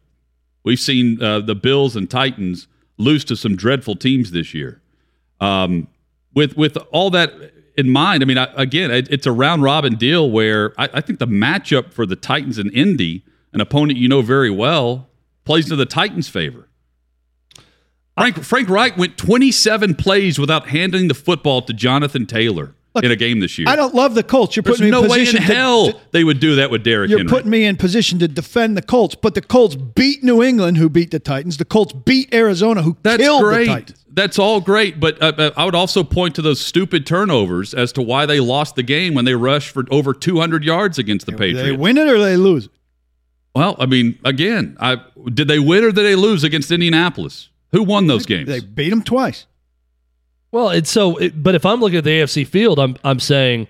[0.65, 2.67] We've seen uh, the Bills and Titans
[2.99, 4.81] lose to some dreadful teams this year.
[5.41, 5.89] Um,
[6.35, 7.33] with with all that
[7.77, 11.01] in mind, I mean, I, again, it, it's a round robin deal where I, I
[11.01, 13.25] think the matchup for the Titans and Indy,
[13.57, 15.09] an opponent you know very well,
[15.45, 16.69] plays to the Titans' favor.
[18.17, 23.17] Frank Frank Reich went 27 plays without handing the football to Jonathan Taylor in a
[23.17, 23.67] game this year.
[23.69, 24.57] I don't love the Colts.
[24.57, 26.57] You're There's putting me no in way in position to- hell to, they would do
[26.57, 27.31] that with Derrick You're Henry.
[27.31, 30.89] putting me in position to defend the Colts, but the Colts beat New England, who
[30.89, 31.59] beat the Titans.
[31.59, 33.67] The Colts beat Arizona, who That's killed the.
[33.67, 34.03] Titans.
[34.11, 37.93] That's all great, but uh, uh, I would also point to those stupid turnovers as
[37.93, 41.33] to why they lost the game when they rushed for over 200 yards against the
[41.33, 41.61] Patriots.
[41.69, 42.71] They win it or they lose it.
[43.57, 45.01] Well, I mean, again, I
[45.33, 47.49] did they win or did they lose against Indianapolis?
[47.73, 48.49] Who won those games?
[48.49, 49.47] They beat them twice.
[50.53, 53.69] Well, it's so, it, but if I'm looking at the AFC field, I'm I'm saying,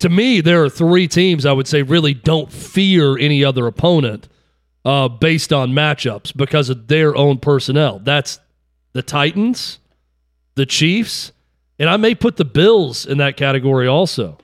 [0.00, 4.28] to me, there are three teams I would say really don't fear any other opponent,
[4.84, 8.00] uh, based on matchups because of their own personnel.
[8.00, 8.38] That's
[8.92, 9.78] the Titans,
[10.54, 11.32] the Chiefs,
[11.78, 14.36] and I may put the Bills in that category also.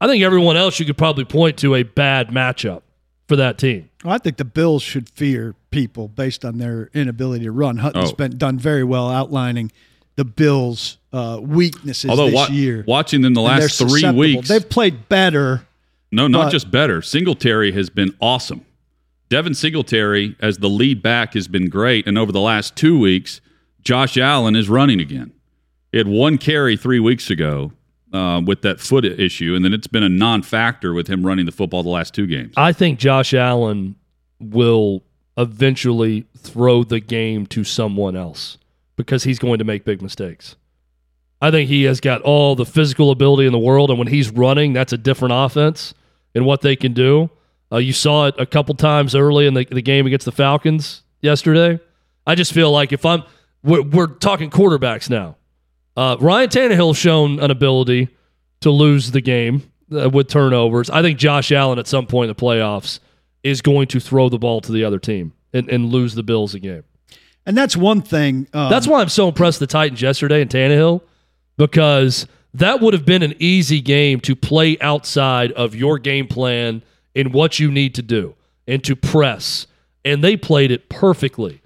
[0.00, 2.80] I think everyone else you could probably point to a bad matchup
[3.28, 3.88] for that team.
[4.04, 7.78] Well, I think the Bills should fear people based on their inability to run.
[7.78, 8.14] Hutton's Oh.
[8.14, 9.70] been done very well outlining
[10.16, 12.84] the Bills' uh, weaknesses Although this wa- year.
[12.86, 15.62] watching them the last three weeks, they've played better.
[16.10, 17.00] no, not but- just better.
[17.00, 18.62] Singletary has been awesome.
[19.30, 23.40] Devin Singletary as the lead back has been great, and over the last two weeks,
[23.82, 25.32] Josh Allen is running again.
[25.90, 27.72] He had one carry three weeks ago
[28.12, 31.52] uh, with that foot issue, and then it's been a non-factor with him running the
[31.52, 32.54] football the last two games.
[32.56, 33.96] I think Josh Allen
[34.40, 35.02] will
[35.36, 38.58] eventually throw the game to someone else
[38.96, 40.56] because he's going to make big mistakes.
[41.40, 44.30] I think he has got all the physical ability in the world, and when he's
[44.30, 45.94] running, that's a different offense
[46.34, 47.30] and what they can do.
[47.72, 51.02] Uh, you saw it a couple times early in the, the game against the Falcons
[51.20, 51.80] yesterday.
[52.26, 53.24] I just feel like if I'm,
[53.64, 55.36] we're, we're talking quarterbacks now.
[55.96, 58.08] Uh, Ryan Tannehill's shown an ability
[58.60, 60.88] to lose the game uh, with turnovers.
[60.90, 62.98] I think Josh Allen at some point in the playoffs
[63.42, 66.54] is going to throw the ball to the other team and, and lose the Bills
[66.54, 66.84] a game.
[67.44, 68.46] And that's one thing.
[68.52, 71.02] Um, That's why I'm so impressed with the Titans yesterday and Tannehill
[71.56, 76.82] because that would have been an easy game to play outside of your game plan
[77.16, 78.36] and what you need to do
[78.68, 79.66] and to press.
[80.04, 81.60] And they played it perfectly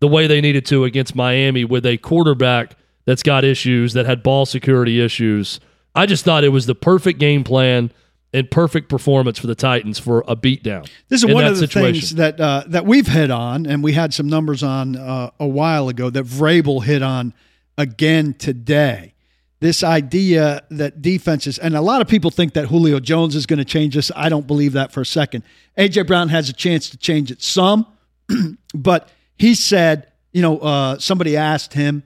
[0.00, 4.22] the way they needed to against Miami with a quarterback that's got issues, that had
[4.22, 5.60] ball security issues.
[5.94, 7.90] I just thought it was the perfect game plan
[8.32, 10.88] and perfect performance for the Titans for a beatdown.
[11.08, 11.94] This is one of the situation.
[11.94, 15.46] things that uh, that we've hit on, and we had some numbers on uh, a
[15.48, 17.34] while ago that Vrabel hit on
[17.76, 19.14] again today.
[19.60, 23.58] this idea that defenses, and a lot of people think that Julio Jones is going
[23.58, 24.10] to change this.
[24.16, 25.44] I don't believe that for a second.
[25.76, 26.02] A.J.
[26.02, 27.86] Brown has a chance to change it some,
[28.74, 32.04] but he said, you know, uh, somebody asked him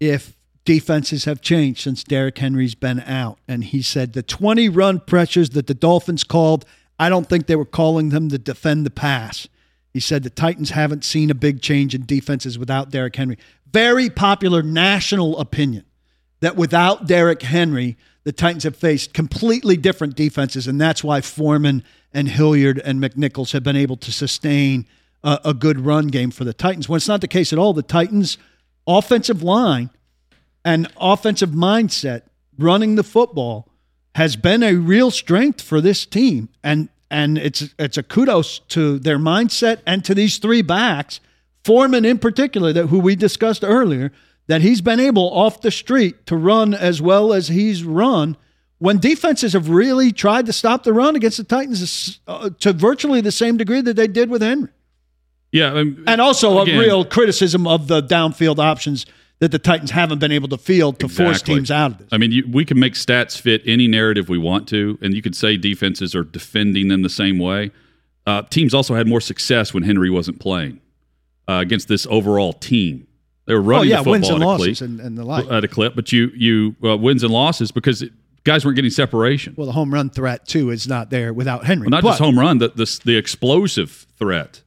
[0.00, 3.38] if defenses have changed since Derrick Henry's been out.
[3.48, 6.66] And he said the 20 run pressures that the Dolphins called,
[6.98, 9.48] I don't think they were calling them to defend the pass.
[9.94, 13.38] He said the Titans haven't seen a big change in defenses without Derrick Henry.
[13.72, 15.84] Very popular national opinion
[16.40, 21.82] that without Derrick Henry, the Titans have faced completely different defenses, and that's why Foreman
[22.12, 24.86] and Hilliard and McNichols have been able to sustain
[25.22, 26.88] a, a good run game for the Titans.
[26.88, 28.36] When it's not the case at all, the Titans'
[28.86, 29.90] offensive line
[30.64, 32.22] and offensive mindset
[32.58, 33.68] running the football
[34.14, 38.98] has been a real strength for this team, and and it's it's a kudos to
[38.98, 41.20] their mindset and to these three backs,
[41.64, 44.12] Foreman in particular, that who we discussed earlier
[44.46, 48.36] that he's been able off the street to run as well as he's run
[48.78, 53.20] when defenses have really tried to stop the run against the Titans uh, to virtually
[53.20, 54.70] the same degree that they did with Henry.
[55.56, 59.06] Yeah, um, and also again, a real criticism of the downfield options
[59.38, 61.24] that the Titans haven't been able to field to exactly.
[61.24, 62.08] force teams out of this.
[62.10, 65.22] I mean, you, we can make stats fit any narrative we want to, and you
[65.22, 67.70] could say defenses are defending them the same way.
[68.26, 70.80] Uh, teams also had more success when Henry wasn't playing
[71.48, 73.06] uh, against this overall team.
[73.46, 75.50] They were running oh, yeah, the football wins and losses clip, and, and the like.
[75.50, 78.90] at a clip, but you you uh, wins and losses because it, guys weren't getting
[78.90, 79.54] separation.
[79.56, 81.84] Well, the home run threat too is not there without Henry.
[81.84, 84.62] Well, not but, just home run, the, the the explosive threat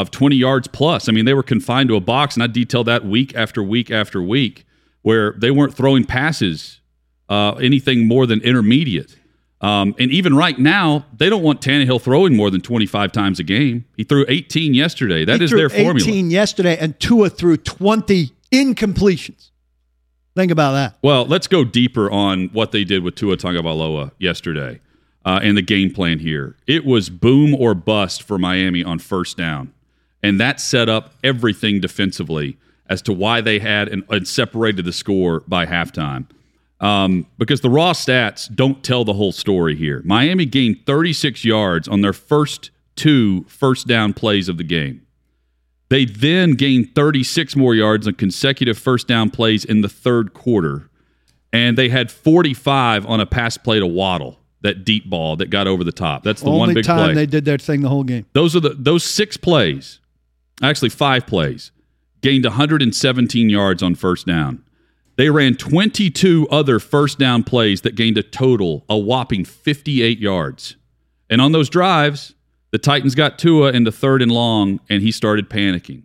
[0.00, 1.08] of 20 yards plus.
[1.08, 3.90] I mean, they were confined to a box, and I detailed that week after week
[3.90, 4.64] after week,
[5.02, 6.80] where they weren't throwing passes
[7.28, 9.16] uh, anything more than intermediate.
[9.60, 13.44] Um, and even right now, they don't want Tannehill throwing more than 25 times a
[13.44, 13.86] game.
[13.96, 15.24] He threw 18 yesterday.
[15.24, 16.08] That he is their 18 formula.
[16.08, 19.50] 18 yesterday, and Tua threw 20 incompletions.
[20.36, 20.98] Think about that.
[21.02, 24.80] Well, let's go deeper on what they did with Tua Tagovailoa yesterday
[25.24, 26.56] uh, and the game plan here.
[26.66, 29.72] It was boom or bust for Miami on first down,
[30.24, 32.56] and that set up everything defensively
[32.88, 36.26] as to why they had and, and separated the score by halftime.
[36.80, 40.02] Um, because the raw stats don't tell the whole story here.
[40.04, 45.02] Miami gained 36 yards on their first two first down plays of the game.
[45.88, 50.88] They then gained 36 more yards on consecutive first down plays in the third quarter.
[51.52, 55.66] And they had 45 on a pass play to Waddle, that deep ball that got
[55.66, 56.22] over the top.
[56.24, 57.14] That's the Only one big time play.
[57.14, 58.26] they did their thing the whole game.
[58.32, 60.00] Those are the those six plays,
[60.62, 61.72] actually five plays,
[62.20, 64.64] gained 117 yards on first down.
[65.16, 70.76] They ran 22 other first down plays that gained a total, a whopping 58 yards.
[71.30, 72.34] And on those drives,
[72.72, 76.02] the Titans got Tua in the third and long, and he started panicking.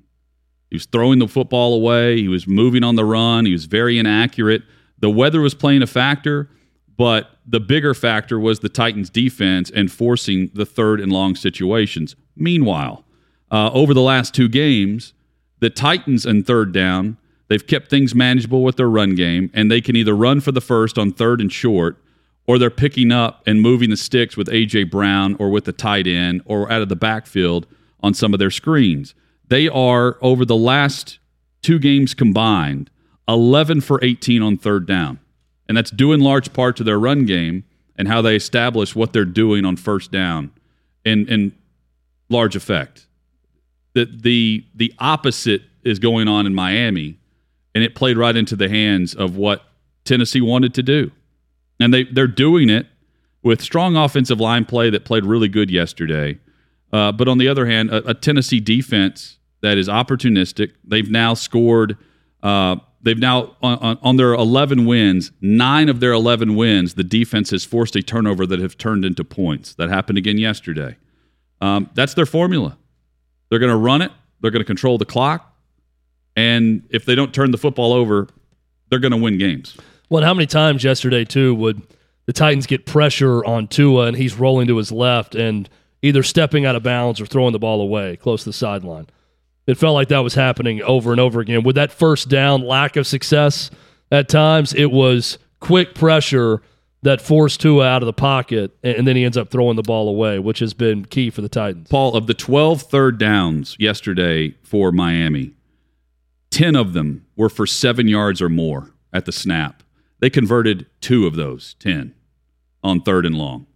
[0.70, 2.18] He was throwing the football away.
[2.18, 3.48] He was moving on the run.
[3.48, 4.62] He was very inaccurate.
[5.00, 6.50] The weather was playing a factor,
[6.96, 12.16] but the bigger factor was the Titans' defense and forcing the third and long situations.
[12.36, 13.04] Meanwhile,
[13.52, 15.14] uh, over the last two games,
[15.60, 17.18] the Titans and third down–
[17.50, 20.62] They've kept things manageable with their run game, and they can either run for the
[20.62, 21.98] first on third and short,
[22.48, 24.86] or they're picking up and moving the sticks with A.J.
[24.86, 27.66] Brown or with the tight end or out of the backfield
[28.02, 29.16] on some of their screens.
[29.48, 31.18] They are, over the last
[31.64, 32.92] two games combined,
[33.28, 35.20] 11 for 18 on third down.
[35.68, 37.64] And that's due in large part to their run game
[37.96, 40.52] and how they establish what they're doing on first down
[41.04, 41.56] in, in
[42.30, 43.08] large effect.
[44.00, 47.18] The, the, the opposite is going on in Miami
[47.76, 49.64] and it played right into the hands of what
[50.06, 51.12] Tennessee wanted to do.
[51.82, 52.88] And they, they're doing it
[53.44, 56.40] with strong offensive line play that played really good yesterday.
[56.94, 60.72] Uh, but on the other hand, a, a, Tennessee defense that is opportunistic.
[60.84, 61.98] They've now scored.
[62.42, 67.52] Uh, they've now on, on, their 11 wins, nine of their 11 wins, the defense
[67.52, 69.76] has forced a turnover that have turned into points.
[69.76, 70.96] That happened again yesterday.
[71.62, 72.78] Um, that's their formula.
[73.50, 74.12] They're going to run it.
[74.42, 75.54] They're going to control the clock.
[76.36, 78.28] And if they don't turn the football over,
[78.90, 79.76] they're going to win games.
[80.10, 81.82] Well, how many times yesterday, too, would
[82.26, 85.70] the Titans get pressure on Tua and he's rolling to his left and
[86.02, 89.08] either stepping out of bounds or throwing the ball away close to the sideline?
[89.68, 91.64] It felt like that was happening over and over again.
[91.64, 93.70] With that first down, lack of success
[94.12, 96.64] at times, it was quick pressure
[97.02, 100.10] that forced Tua out of the pocket, and then he ends up throwing the ball
[100.10, 101.88] away, which has been key for the Titans.
[101.90, 105.54] Paul, of the 12 third downs yesterday for Miami,
[106.52, 109.84] 10 of them were for seven yards or more at the snap.
[110.20, 112.14] They converted two of those 10
[112.84, 113.68] on third and long.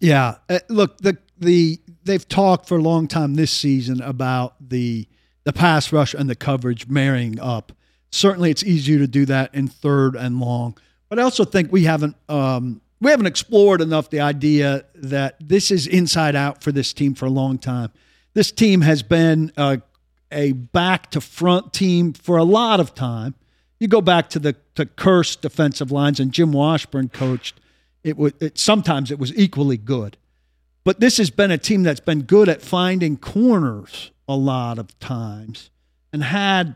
[0.00, 0.36] Yeah.
[0.48, 5.06] Uh, look, the, the, they've talked for a long time this season about the,
[5.44, 7.72] the pass rush and the coverage marrying up.
[8.10, 10.78] Certainly, it's easier to do that in third and long.
[11.14, 15.70] But I also think we haven't um, we haven't explored enough the idea that this
[15.70, 17.92] is inside out for this team for a long time.
[18.32, 19.80] This team has been a,
[20.32, 23.36] a back to front team for a lot of time.
[23.78, 27.60] You go back to the to cursed defensive lines, and Jim Washburn coached.
[28.02, 30.16] It was it, sometimes it was equally good,
[30.82, 34.98] but this has been a team that's been good at finding corners a lot of
[34.98, 35.70] times
[36.12, 36.74] and had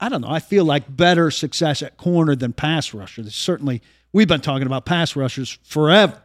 [0.00, 0.30] I don't know.
[0.30, 3.22] I feel like better success at corner than pass rusher.
[3.22, 3.82] There's certainly
[4.12, 6.20] we've been talking about pass rushers forever.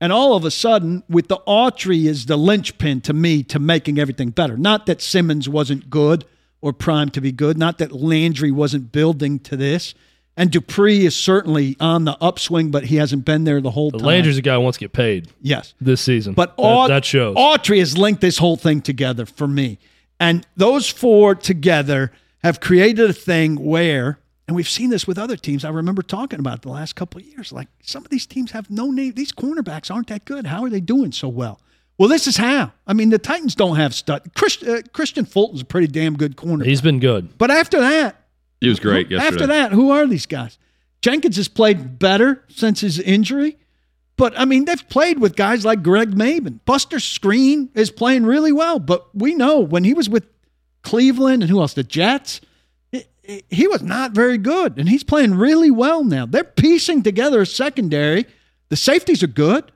[0.00, 3.98] And all of a sudden, with the Autry is the linchpin to me to making
[3.98, 4.56] everything better.
[4.56, 6.24] Not that Simmons wasn't good
[6.60, 9.94] or primed to be good, not that Landry wasn't building to this.
[10.36, 14.06] And Dupree is certainly on the upswing, but he hasn't been there the whole time.
[14.06, 15.26] Landry's a guy who wants to get paid.
[15.42, 15.74] Yes.
[15.80, 16.34] This season.
[16.34, 17.34] But that, that shows.
[17.34, 19.80] Autry has linked this whole thing together for me.
[20.20, 22.12] And those four together
[22.42, 25.64] have created a thing where, and we've seen this with other teams.
[25.64, 27.52] I remember talking about it the last couple of years.
[27.52, 29.12] Like some of these teams have no name.
[29.14, 30.46] These cornerbacks aren't that good.
[30.46, 31.60] How are they doing so well?
[31.98, 32.72] Well, this is how.
[32.86, 34.32] I mean, the Titans don't have stud.
[34.36, 36.64] Christ, uh, Kristian Fulton's a pretty damn good corner.
[36.64, 37.36] He's been good.
[37.38, 38.14] But after that,
[38.60, 39.26] He was great yesterday.
[39.34, 40.58] after that, who are these guys?
[41.02, 43.56] Jenkins has played better since his injury.
[44.16, 46.60] But I mean, they've played with guys like Greg Mabin.
[46.64, 48.78] Buster Skrine is playing really well.
[48.78, 50.24] But we know when he was with
[50.88, 51.74] Cleveland and who else?
[51.74, 52.40] The Jets.
[53.50, 56.24] he- was not very good, and he's playing really well now.
[56.24, 58.24] They're piecing together a secondary.
[58.70, 59.70] The safeties are good,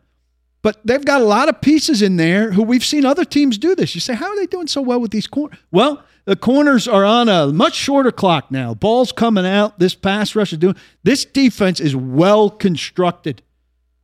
[0.63, 3.75] but they've got a lot of pieces in there who we've seen other teams do
[3.75, 3.95] this.
[3.95, 5.59] You say, how are they doing so well with these corners?
[5.71, 8.75] Well, the corners are on a much shorter clock now.
[8.75, 9.79] Ball's coming out.
[9.79, 10.77] This pass rush is doing.
[11.03, 13.43] This defense is well constructed.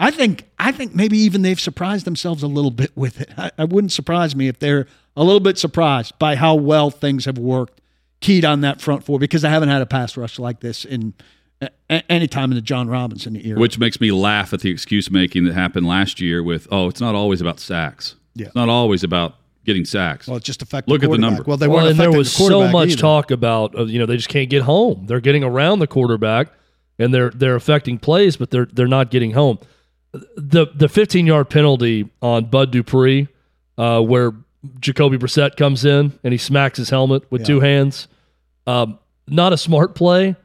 [0.00, 3.30] I think I think maybe even they've surprised themselves a little bit with it.
[3.36, 4.86] I, I wouldn't surprise me if they're
[5.18, 7.80] a little bit surprised by how well things have worked,
[8.20, 11.12] keyed on that front four because I haven't had a pass rush like this in
[11.60, 13.58] a, a- any time in the Jon Robinson era.
[13.58, 17.00] Which makes me laugh at the excuse making that happened last year with, oh, it's
[17.00, 18.14] not always about sacks.
[18.34, 18.46] Yeah.
[18.46, 20.28] It's not always about getting sacks.
[20.28, 20.90] well, it just affected.
[20.90, 21.42] Look at the number.
[21.42, 23.00] Well, they well, weren't and there was the so much either.
[23.00, 25.06] talk about uh, you know they just can't get home.
[25.06, 26.48] They're getting around the quarterback
[26.98, 29.58] and they're they're affecting plays, but they're they're not getting home.
[30.12, 33.26] The the 15 yard penalty on Bud Dupree,
[33.76, 34.32] uh, where
[34.80, 38.08] Jacoby Brissett comes in and he smacks his helmet with two hands.
[38.66, 40.36] Um, not a smart play,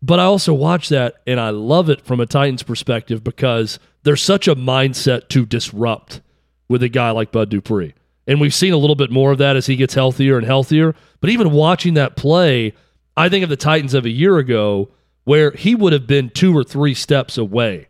[0.00, 4.22] but I also watch that and I love it from a Titans perspective because there's
[4.22, 6.20] such a mindset to disrupt
[6.68, 7.94] with a guy like Bud Dupree.
[8.26, 10.94] And we've seen a little bit more of that as he gets healthier and healthier.
[11.20, 12.72] But even watching that play,
[13.16, 14.88] I think of the Titans of a year ago
[15.24, 17.88] where he would have been two or three steps away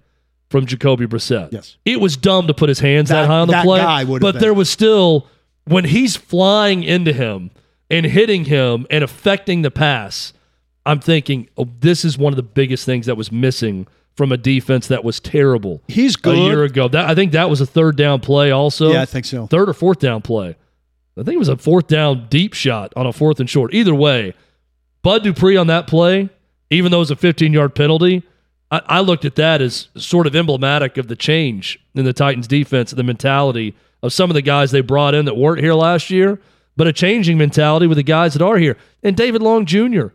[0.50, 1.52] from Jacoby Brissett.
[1.52, 1.76] Yes.
[1.84, 4.04] It was dumb to put his hands that, That- high on the that play.
[4.18, 4.40] but been.
[4.40, 5.28] there was still
[5.64, 7.50] when he's flying into him
[7.90, 10.32] and hitting him and affecting the pass,
[10.84, 13.86] I'm thinking, oh, this is one of the biggest things that was missing
[14.16, 16.36] from a defense that was terrible He's good.
[16.36, 16.88] a year ago.
[16.88, 18.92] That I think that was a third down play also.
[18.92, 19.46] Yeah, I think so.
[19.46, 20.56] Third or fourth down play.
[21.16, 23.72] I think it was a fourth down deep shot on a fourth and short.
[23.72, 24.34] Either way,
[25.02, 26.28] Bud Dupree on that play,
[26.70, 28.22] even though it was a 15 yard penalty,
[28.72, 32.90] I, looked at that as sort of emblematic of the change in the Titans defense,
[32.90, 36.08] and the mentality of some of the guys they brought in that weren't here last
[36.08, 36.40] year,
[36.76, 38.78] but a changing mentality with the guys that are here.
[39.02, 40.06] And David Long Jr.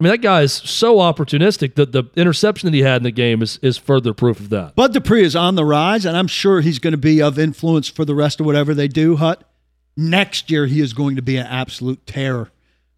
[0.00, 3.10] I mean, that guy is so opportunistic that the interception that he had in the
[3.10, 4.74] game is, is further proof of that.
[4.74, 7.88] Bud Dupree is on the rise, and I'm sure he's going to be of influence
[7.88, 9.44] for the rest of whatever they do, Hut.
[9.96, 12.50] Next year, he is going to be an absolute terror.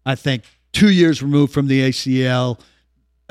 [0.05, 2.59] I think two years removed from the ACL,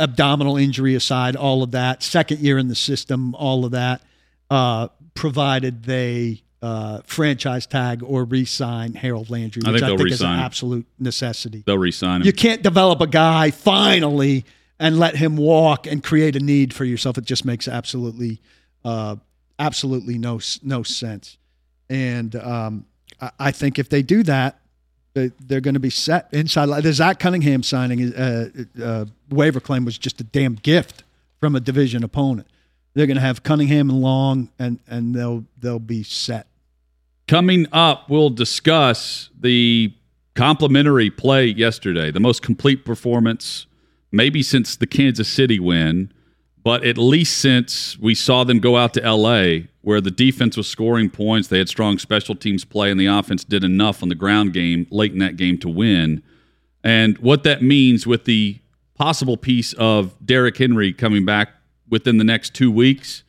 [0.02, 4.02] abdominal injury aside, all of that, second year in the system, all of that,
[4.50, 9.88] uh, provided they uh, franchise tag or re sign Harold Landry, I which think I
[9.88, 11.64] they'll think is an absolute necessity.
[11.66, 12.26] They'll re-sign him.
[12.26, 14.44] You can't develop a guy finally
[14.78, 17.18] and let him walk and create a need for yourself.
[17.18, 18.40] It just makes absolutely,
[18.84, 19.16] uh,
[19.58, 21.36] absolutely no no sense.
[21.90, 22.86] And um,
[23.20, 24.60] I, I think if they do that,
[25.14, 26.82] they're going to be set inside.
[26.82, 28.48] The Zach Cunningham signing, uh,
[28.82, 31.04] uh, waiver claim was just a damn gift
[31.38, 32.48] from a division opponent.
[32.94, 36.46] They're going to have Cunningham and Long, and and they'll they'll be set.
[37.26, 39.94] Coming up, we'll discuss the
[40.34, 43.66] complimentary play yesterday, the most complete performance,
[44.10, 46.12] maybe since the Kansas City win,
[46.62, 50.68] but at least since we saw them go out to LA, where the defense was
[50.68, 51.48] scoring points.
[51.48, 54.86] They had strong special teams play, and the offense did enough on the ground game
[54.90, 56.22] late in that game to win.
[56.84, 58.58] And what that means with the
[58.94, 61.50] possible piece of Derrick Henry coming back
[61.88, 63.24] within the next two weeks,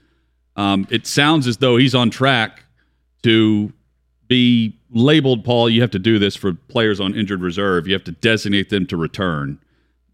[0.56, 2.64] um, it sounds as though he's on track
[3.24, 3.74] to
[4.28, 5.70] be labeled, Paul.
[5.70, 7.88] You have to do this for players on injured reserve.
[7.88, 9.60] You have to designate them to return.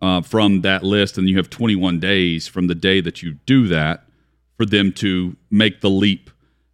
[0.02, 3.68] Uh, from that list, and you have 21 days from the day that you do
[3.68, 4.06] that
[4.58, 6.30] for them to make the leap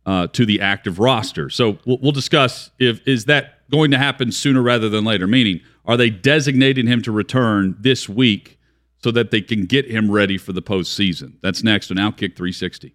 [0.06, 1.50] uh, to the active roster.
[1.50, 5.28] So we'll, we'll discuss if is that going to happen sooner rather than later.
[5.28, 8.60] Meaning, are they designating him to return this week
[9.04, 11.34] so that they can get him ready for the postseason?
[11.42, 12.94] That's next on Outkick 360.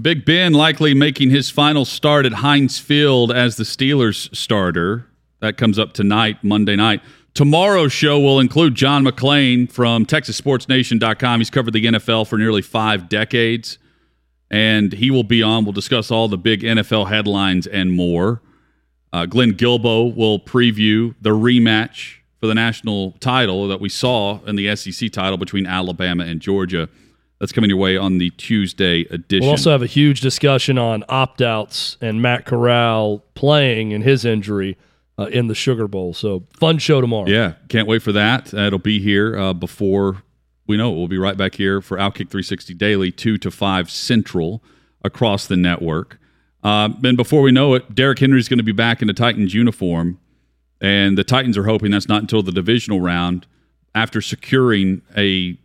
[0.00, 5.06] Big Ben likely making his final start at Heinz Field as the Steelers starter.
[5.40, 7.00] That comes up tonight, Monday night.
[7.34, 11.40] Tomorrow's show will include John McClain from TexasSportsNation.com.
[11.40, 13.78] He's covered the NFL for nearly five decades,
[14.50, 15.64] and he will be on.
[15.64, 18.40] We'll discuss all the big NFL headlines and more.
[19.12, 24.56] Uh, Glenn Guilbeau will preview the rematch for the national title that we saw in
[24.56, 26.88] the SEC title between Alabama and Georgia.
[27.44, 29.42] That's coming your way on the Tuesday edition.
[29.42, 34.24] We'll also have a huge discussion on opt outs and Matt Corral playing and his
[34.24, 34.78] injury
[35.18, 36.14] uh, in the Sugar Bowl.
[36.14, 37.28] So, fun show tomorrow.
[37.28, 38.54] Yeah, can't wait for that.
[38.54, 40.22] Uh, it'll be here uh, before
[40.66, 40.96] we know it.
[40.96, 44.64] We'll be right back here for Outkick 360 Daily, 2 to 5 Central
[45.04, 46.18] across the network.
[46.62, 49.52] Uh, and before we know it, Derrick Henry's going to be back in the Titans
[49.52, 50.18] uniform.
[50.80, 53.46] And the Titans are hoping that's not until the divisional round
[53.94, 55.58] after securing a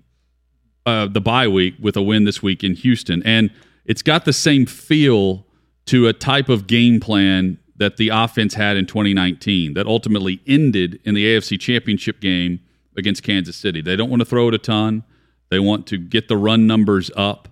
[0.89, 3.51] uh, the bye week with a win this week in Houston, and
[3.85, 5.45] it's got the same feel
[5.85, 10.99] to a type of game plan that the offense had in 2019 that ultimately ended
[11.05, 12.59] in the AFC Championship game
[12.97, 13.81] against Kansas City.
[13.81, 15.03] They don't want to throw it a ton.
[15.49, 17.47] They want to get the run numbers up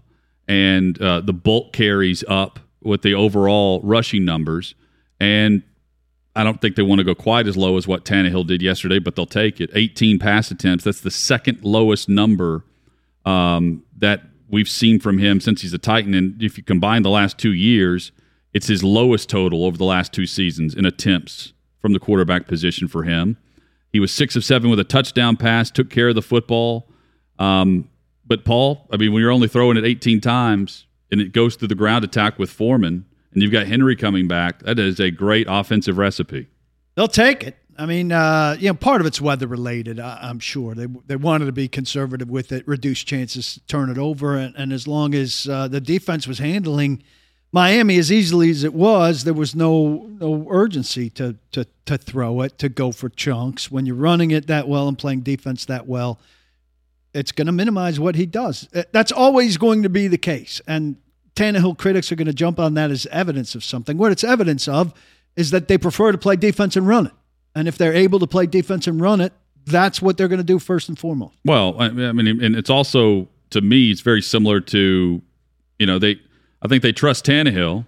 [0.47, 4.75] and uh, the bulk carries up with the overall rushing numbers.
[5.19, 5.63] And
[6.35, 8.99] I don't think they want to go quite as low as what Tannehill did yesterday,
[8.99, 9.71] but they'll take it.
[9.73, 10.83] 18 pass attempts.
[10.83, 12.63] That's the second lowest number
[13.27, 16.13] um, that we've seen from him since he's a Titan.
[16.13, 18.13] And if you combine the last two years,
[18.53, 22.87] it's his lowest total over the last two seasons in attempts from the quarterback position
[22.87, 23.37] for him.
[23.91, 26.89] He was six of seven with a touchdown pass, took care of the football.
[27.37, 27.89] Um,
[28.25, 31.67] but Paul, I mean, when you're only throwing it 18 times and it goes through
[31.67, 35.47] the ground attack with Foreman, and you've got Henry coming back, that is a great
[35.49, 36.47] offensive recipe.
[36.95, 37.57] They'll take it.
[37.77, 39.99] I mean, uh, you know, part of it's weather related.
[39.99, 43.89] I, am sure they they wanted to be conservative with it, reduce chances to turn
[43.89, 47.03] it over, and, and as long as uh, the defense was handling
[47.51, 52.41] Miami as easily as it was, there was no no urgency to to to throw
[52.41, 53.69] it, to go for chunks.
[53.69, 56.19] When you're running it that well and playing defense that well,
[57.13, 58.67] it's going to minimize what he does.
[58.73, 60.97] Uh, that's always going to be the case, and
[61.35, 63.97] Tannehill critics are going to jump on that as evidence of something.
[63.99, 64.93] What it's evidence of
[65.35, 67.13] is that they prefer to play defense and run it.
[67.57, 69.33] And if they're able to play defense and run it,
[69.65, 71.35] that's what they're going to do first and foremost.
[71.43, 75.21] Well, I mean, and it's also to me, it's very similar to,
[75.79, 76.21] you know, they.
[76.59, 77.85] I think they trust Tannehill,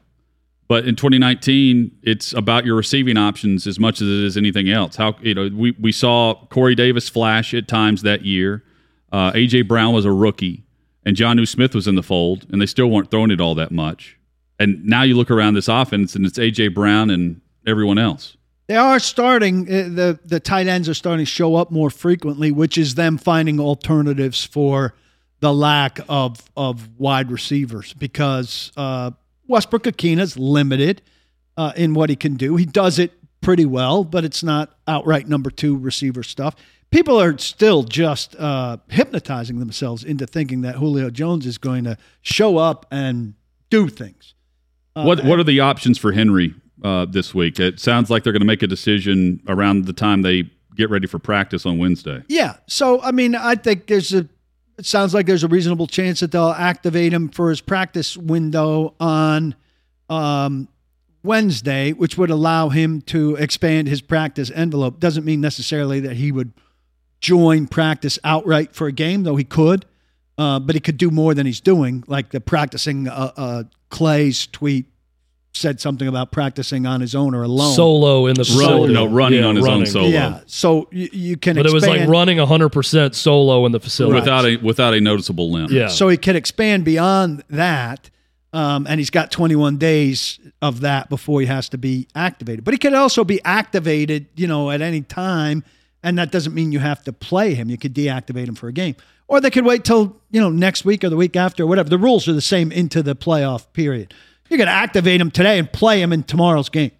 [0.67, 4.95] but in 2019, it's about your receiving options as much as it is anything else.
[4.95, 8.63] How you know we we saw Corey Davis flash at times that year.
[9.11, 10.63] Uh, AJ Brown was a rookie,
[11.03, 13.72] and Jonnu Smith was in the fold, and they still weren't throwing it all that
[13.72, 14.17] much.
[14.59, 18.38] And now you look around this offense, and it's AJ Brown and everyone else.
[18.70, 22.51] They are starting uh, the the tight ends are starting to show up more frequently,
[22.51, 24.93] which is them finding alternatives for
[25.39, 29.09] the lack of of wide receivers because uh,
[29.47, 31.01] Westbrook-Ikhine is limited
[31.57, 32.57] uh, in what he can do.
[32.57, 33.11] He does it
[33.41, 36.55] pretty well, but it's not outright number two receiver stuff.
[36.91, 41.97] People are still just uh, hypnotizing themselves into thinking that Julio Jones is going to
[42.22, 43.34] show up and
[43.72, 44.36] do things.
[44.95, 46.53] Uh, what What are the options for Henry
[46.84, 47.60] uh, this week.
[47.60, 51.08] It sounds like they're going to make a decision around the time they get ready
[51.08, 52.24] for practice on Wednesday.
[52.28, 52.58] Yeah.
[52.68, 54.28] So, I mean, I think there's a,
[54.78, 58.96] it sounds like there's a reasonable chance that they'll activate him for his practice window
[59.00, 59.56] on
[60.10, 60.70] um,
[61.24, 65.00] Wednesday, which would allow him to expand his practice envelope.
[65.00, 66.54] Doesn't mean necessarily that he would
[67.20, 69.86] join practice outright for a game, though he could.
[70.38, 74.48] Uh, but he could do more than he's doing, like the practicing uh, uh, Clay's
[74.48, 74.86] tweet
[75.54, 77.76] said something about practicing on his own or alone.
[77.76, 78.93] Solo in the facility.
[78.93, 79.82] no, running yeah, on his running.
[79.82, 80.08] own solo.
[80.08, 81.56] Yeah, so you, you can.
[81.56, 81.84] But expand.
[81.84, 85.72] it was like running 100% solo in the facility without a without a noticeable limp.
[85.72, 85.88] Yeah.
[85.88, 88.10] So he can expand beyond that,
[88.54, 92.64] um, and he's got 21 days of that before he has to be activated.
[92.64, 95.64] But he can also be activated, you know, at any time,
[96.04, 97.70] and that doesn't mean you have to play him.
[97.70, 98.95] You could deactivate him for a game,
[99.28, 101.89] or they could wait till you know next week or the week after, or whatever.
[101.89, 104.14] The rules are the same into the playoff period.
[104.50, 106.91] You're going to activate him today and play him in tomorrow's game.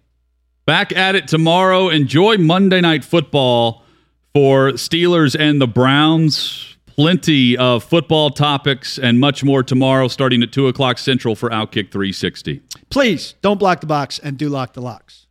[0.66, 1.88] Back at it tomorrow.
[1.88, 3.82] Enjoy Monday Night Football
[4.32, 6.76] for Steelers and the Browns.
[6.86, 11.90] Plenty of football topics and much more tomorrow, starting at 2 o'clock Central for Outkick
[11.90, 12.60] 360.
[12.90, 15.26] please don't block the box and do lock the locks.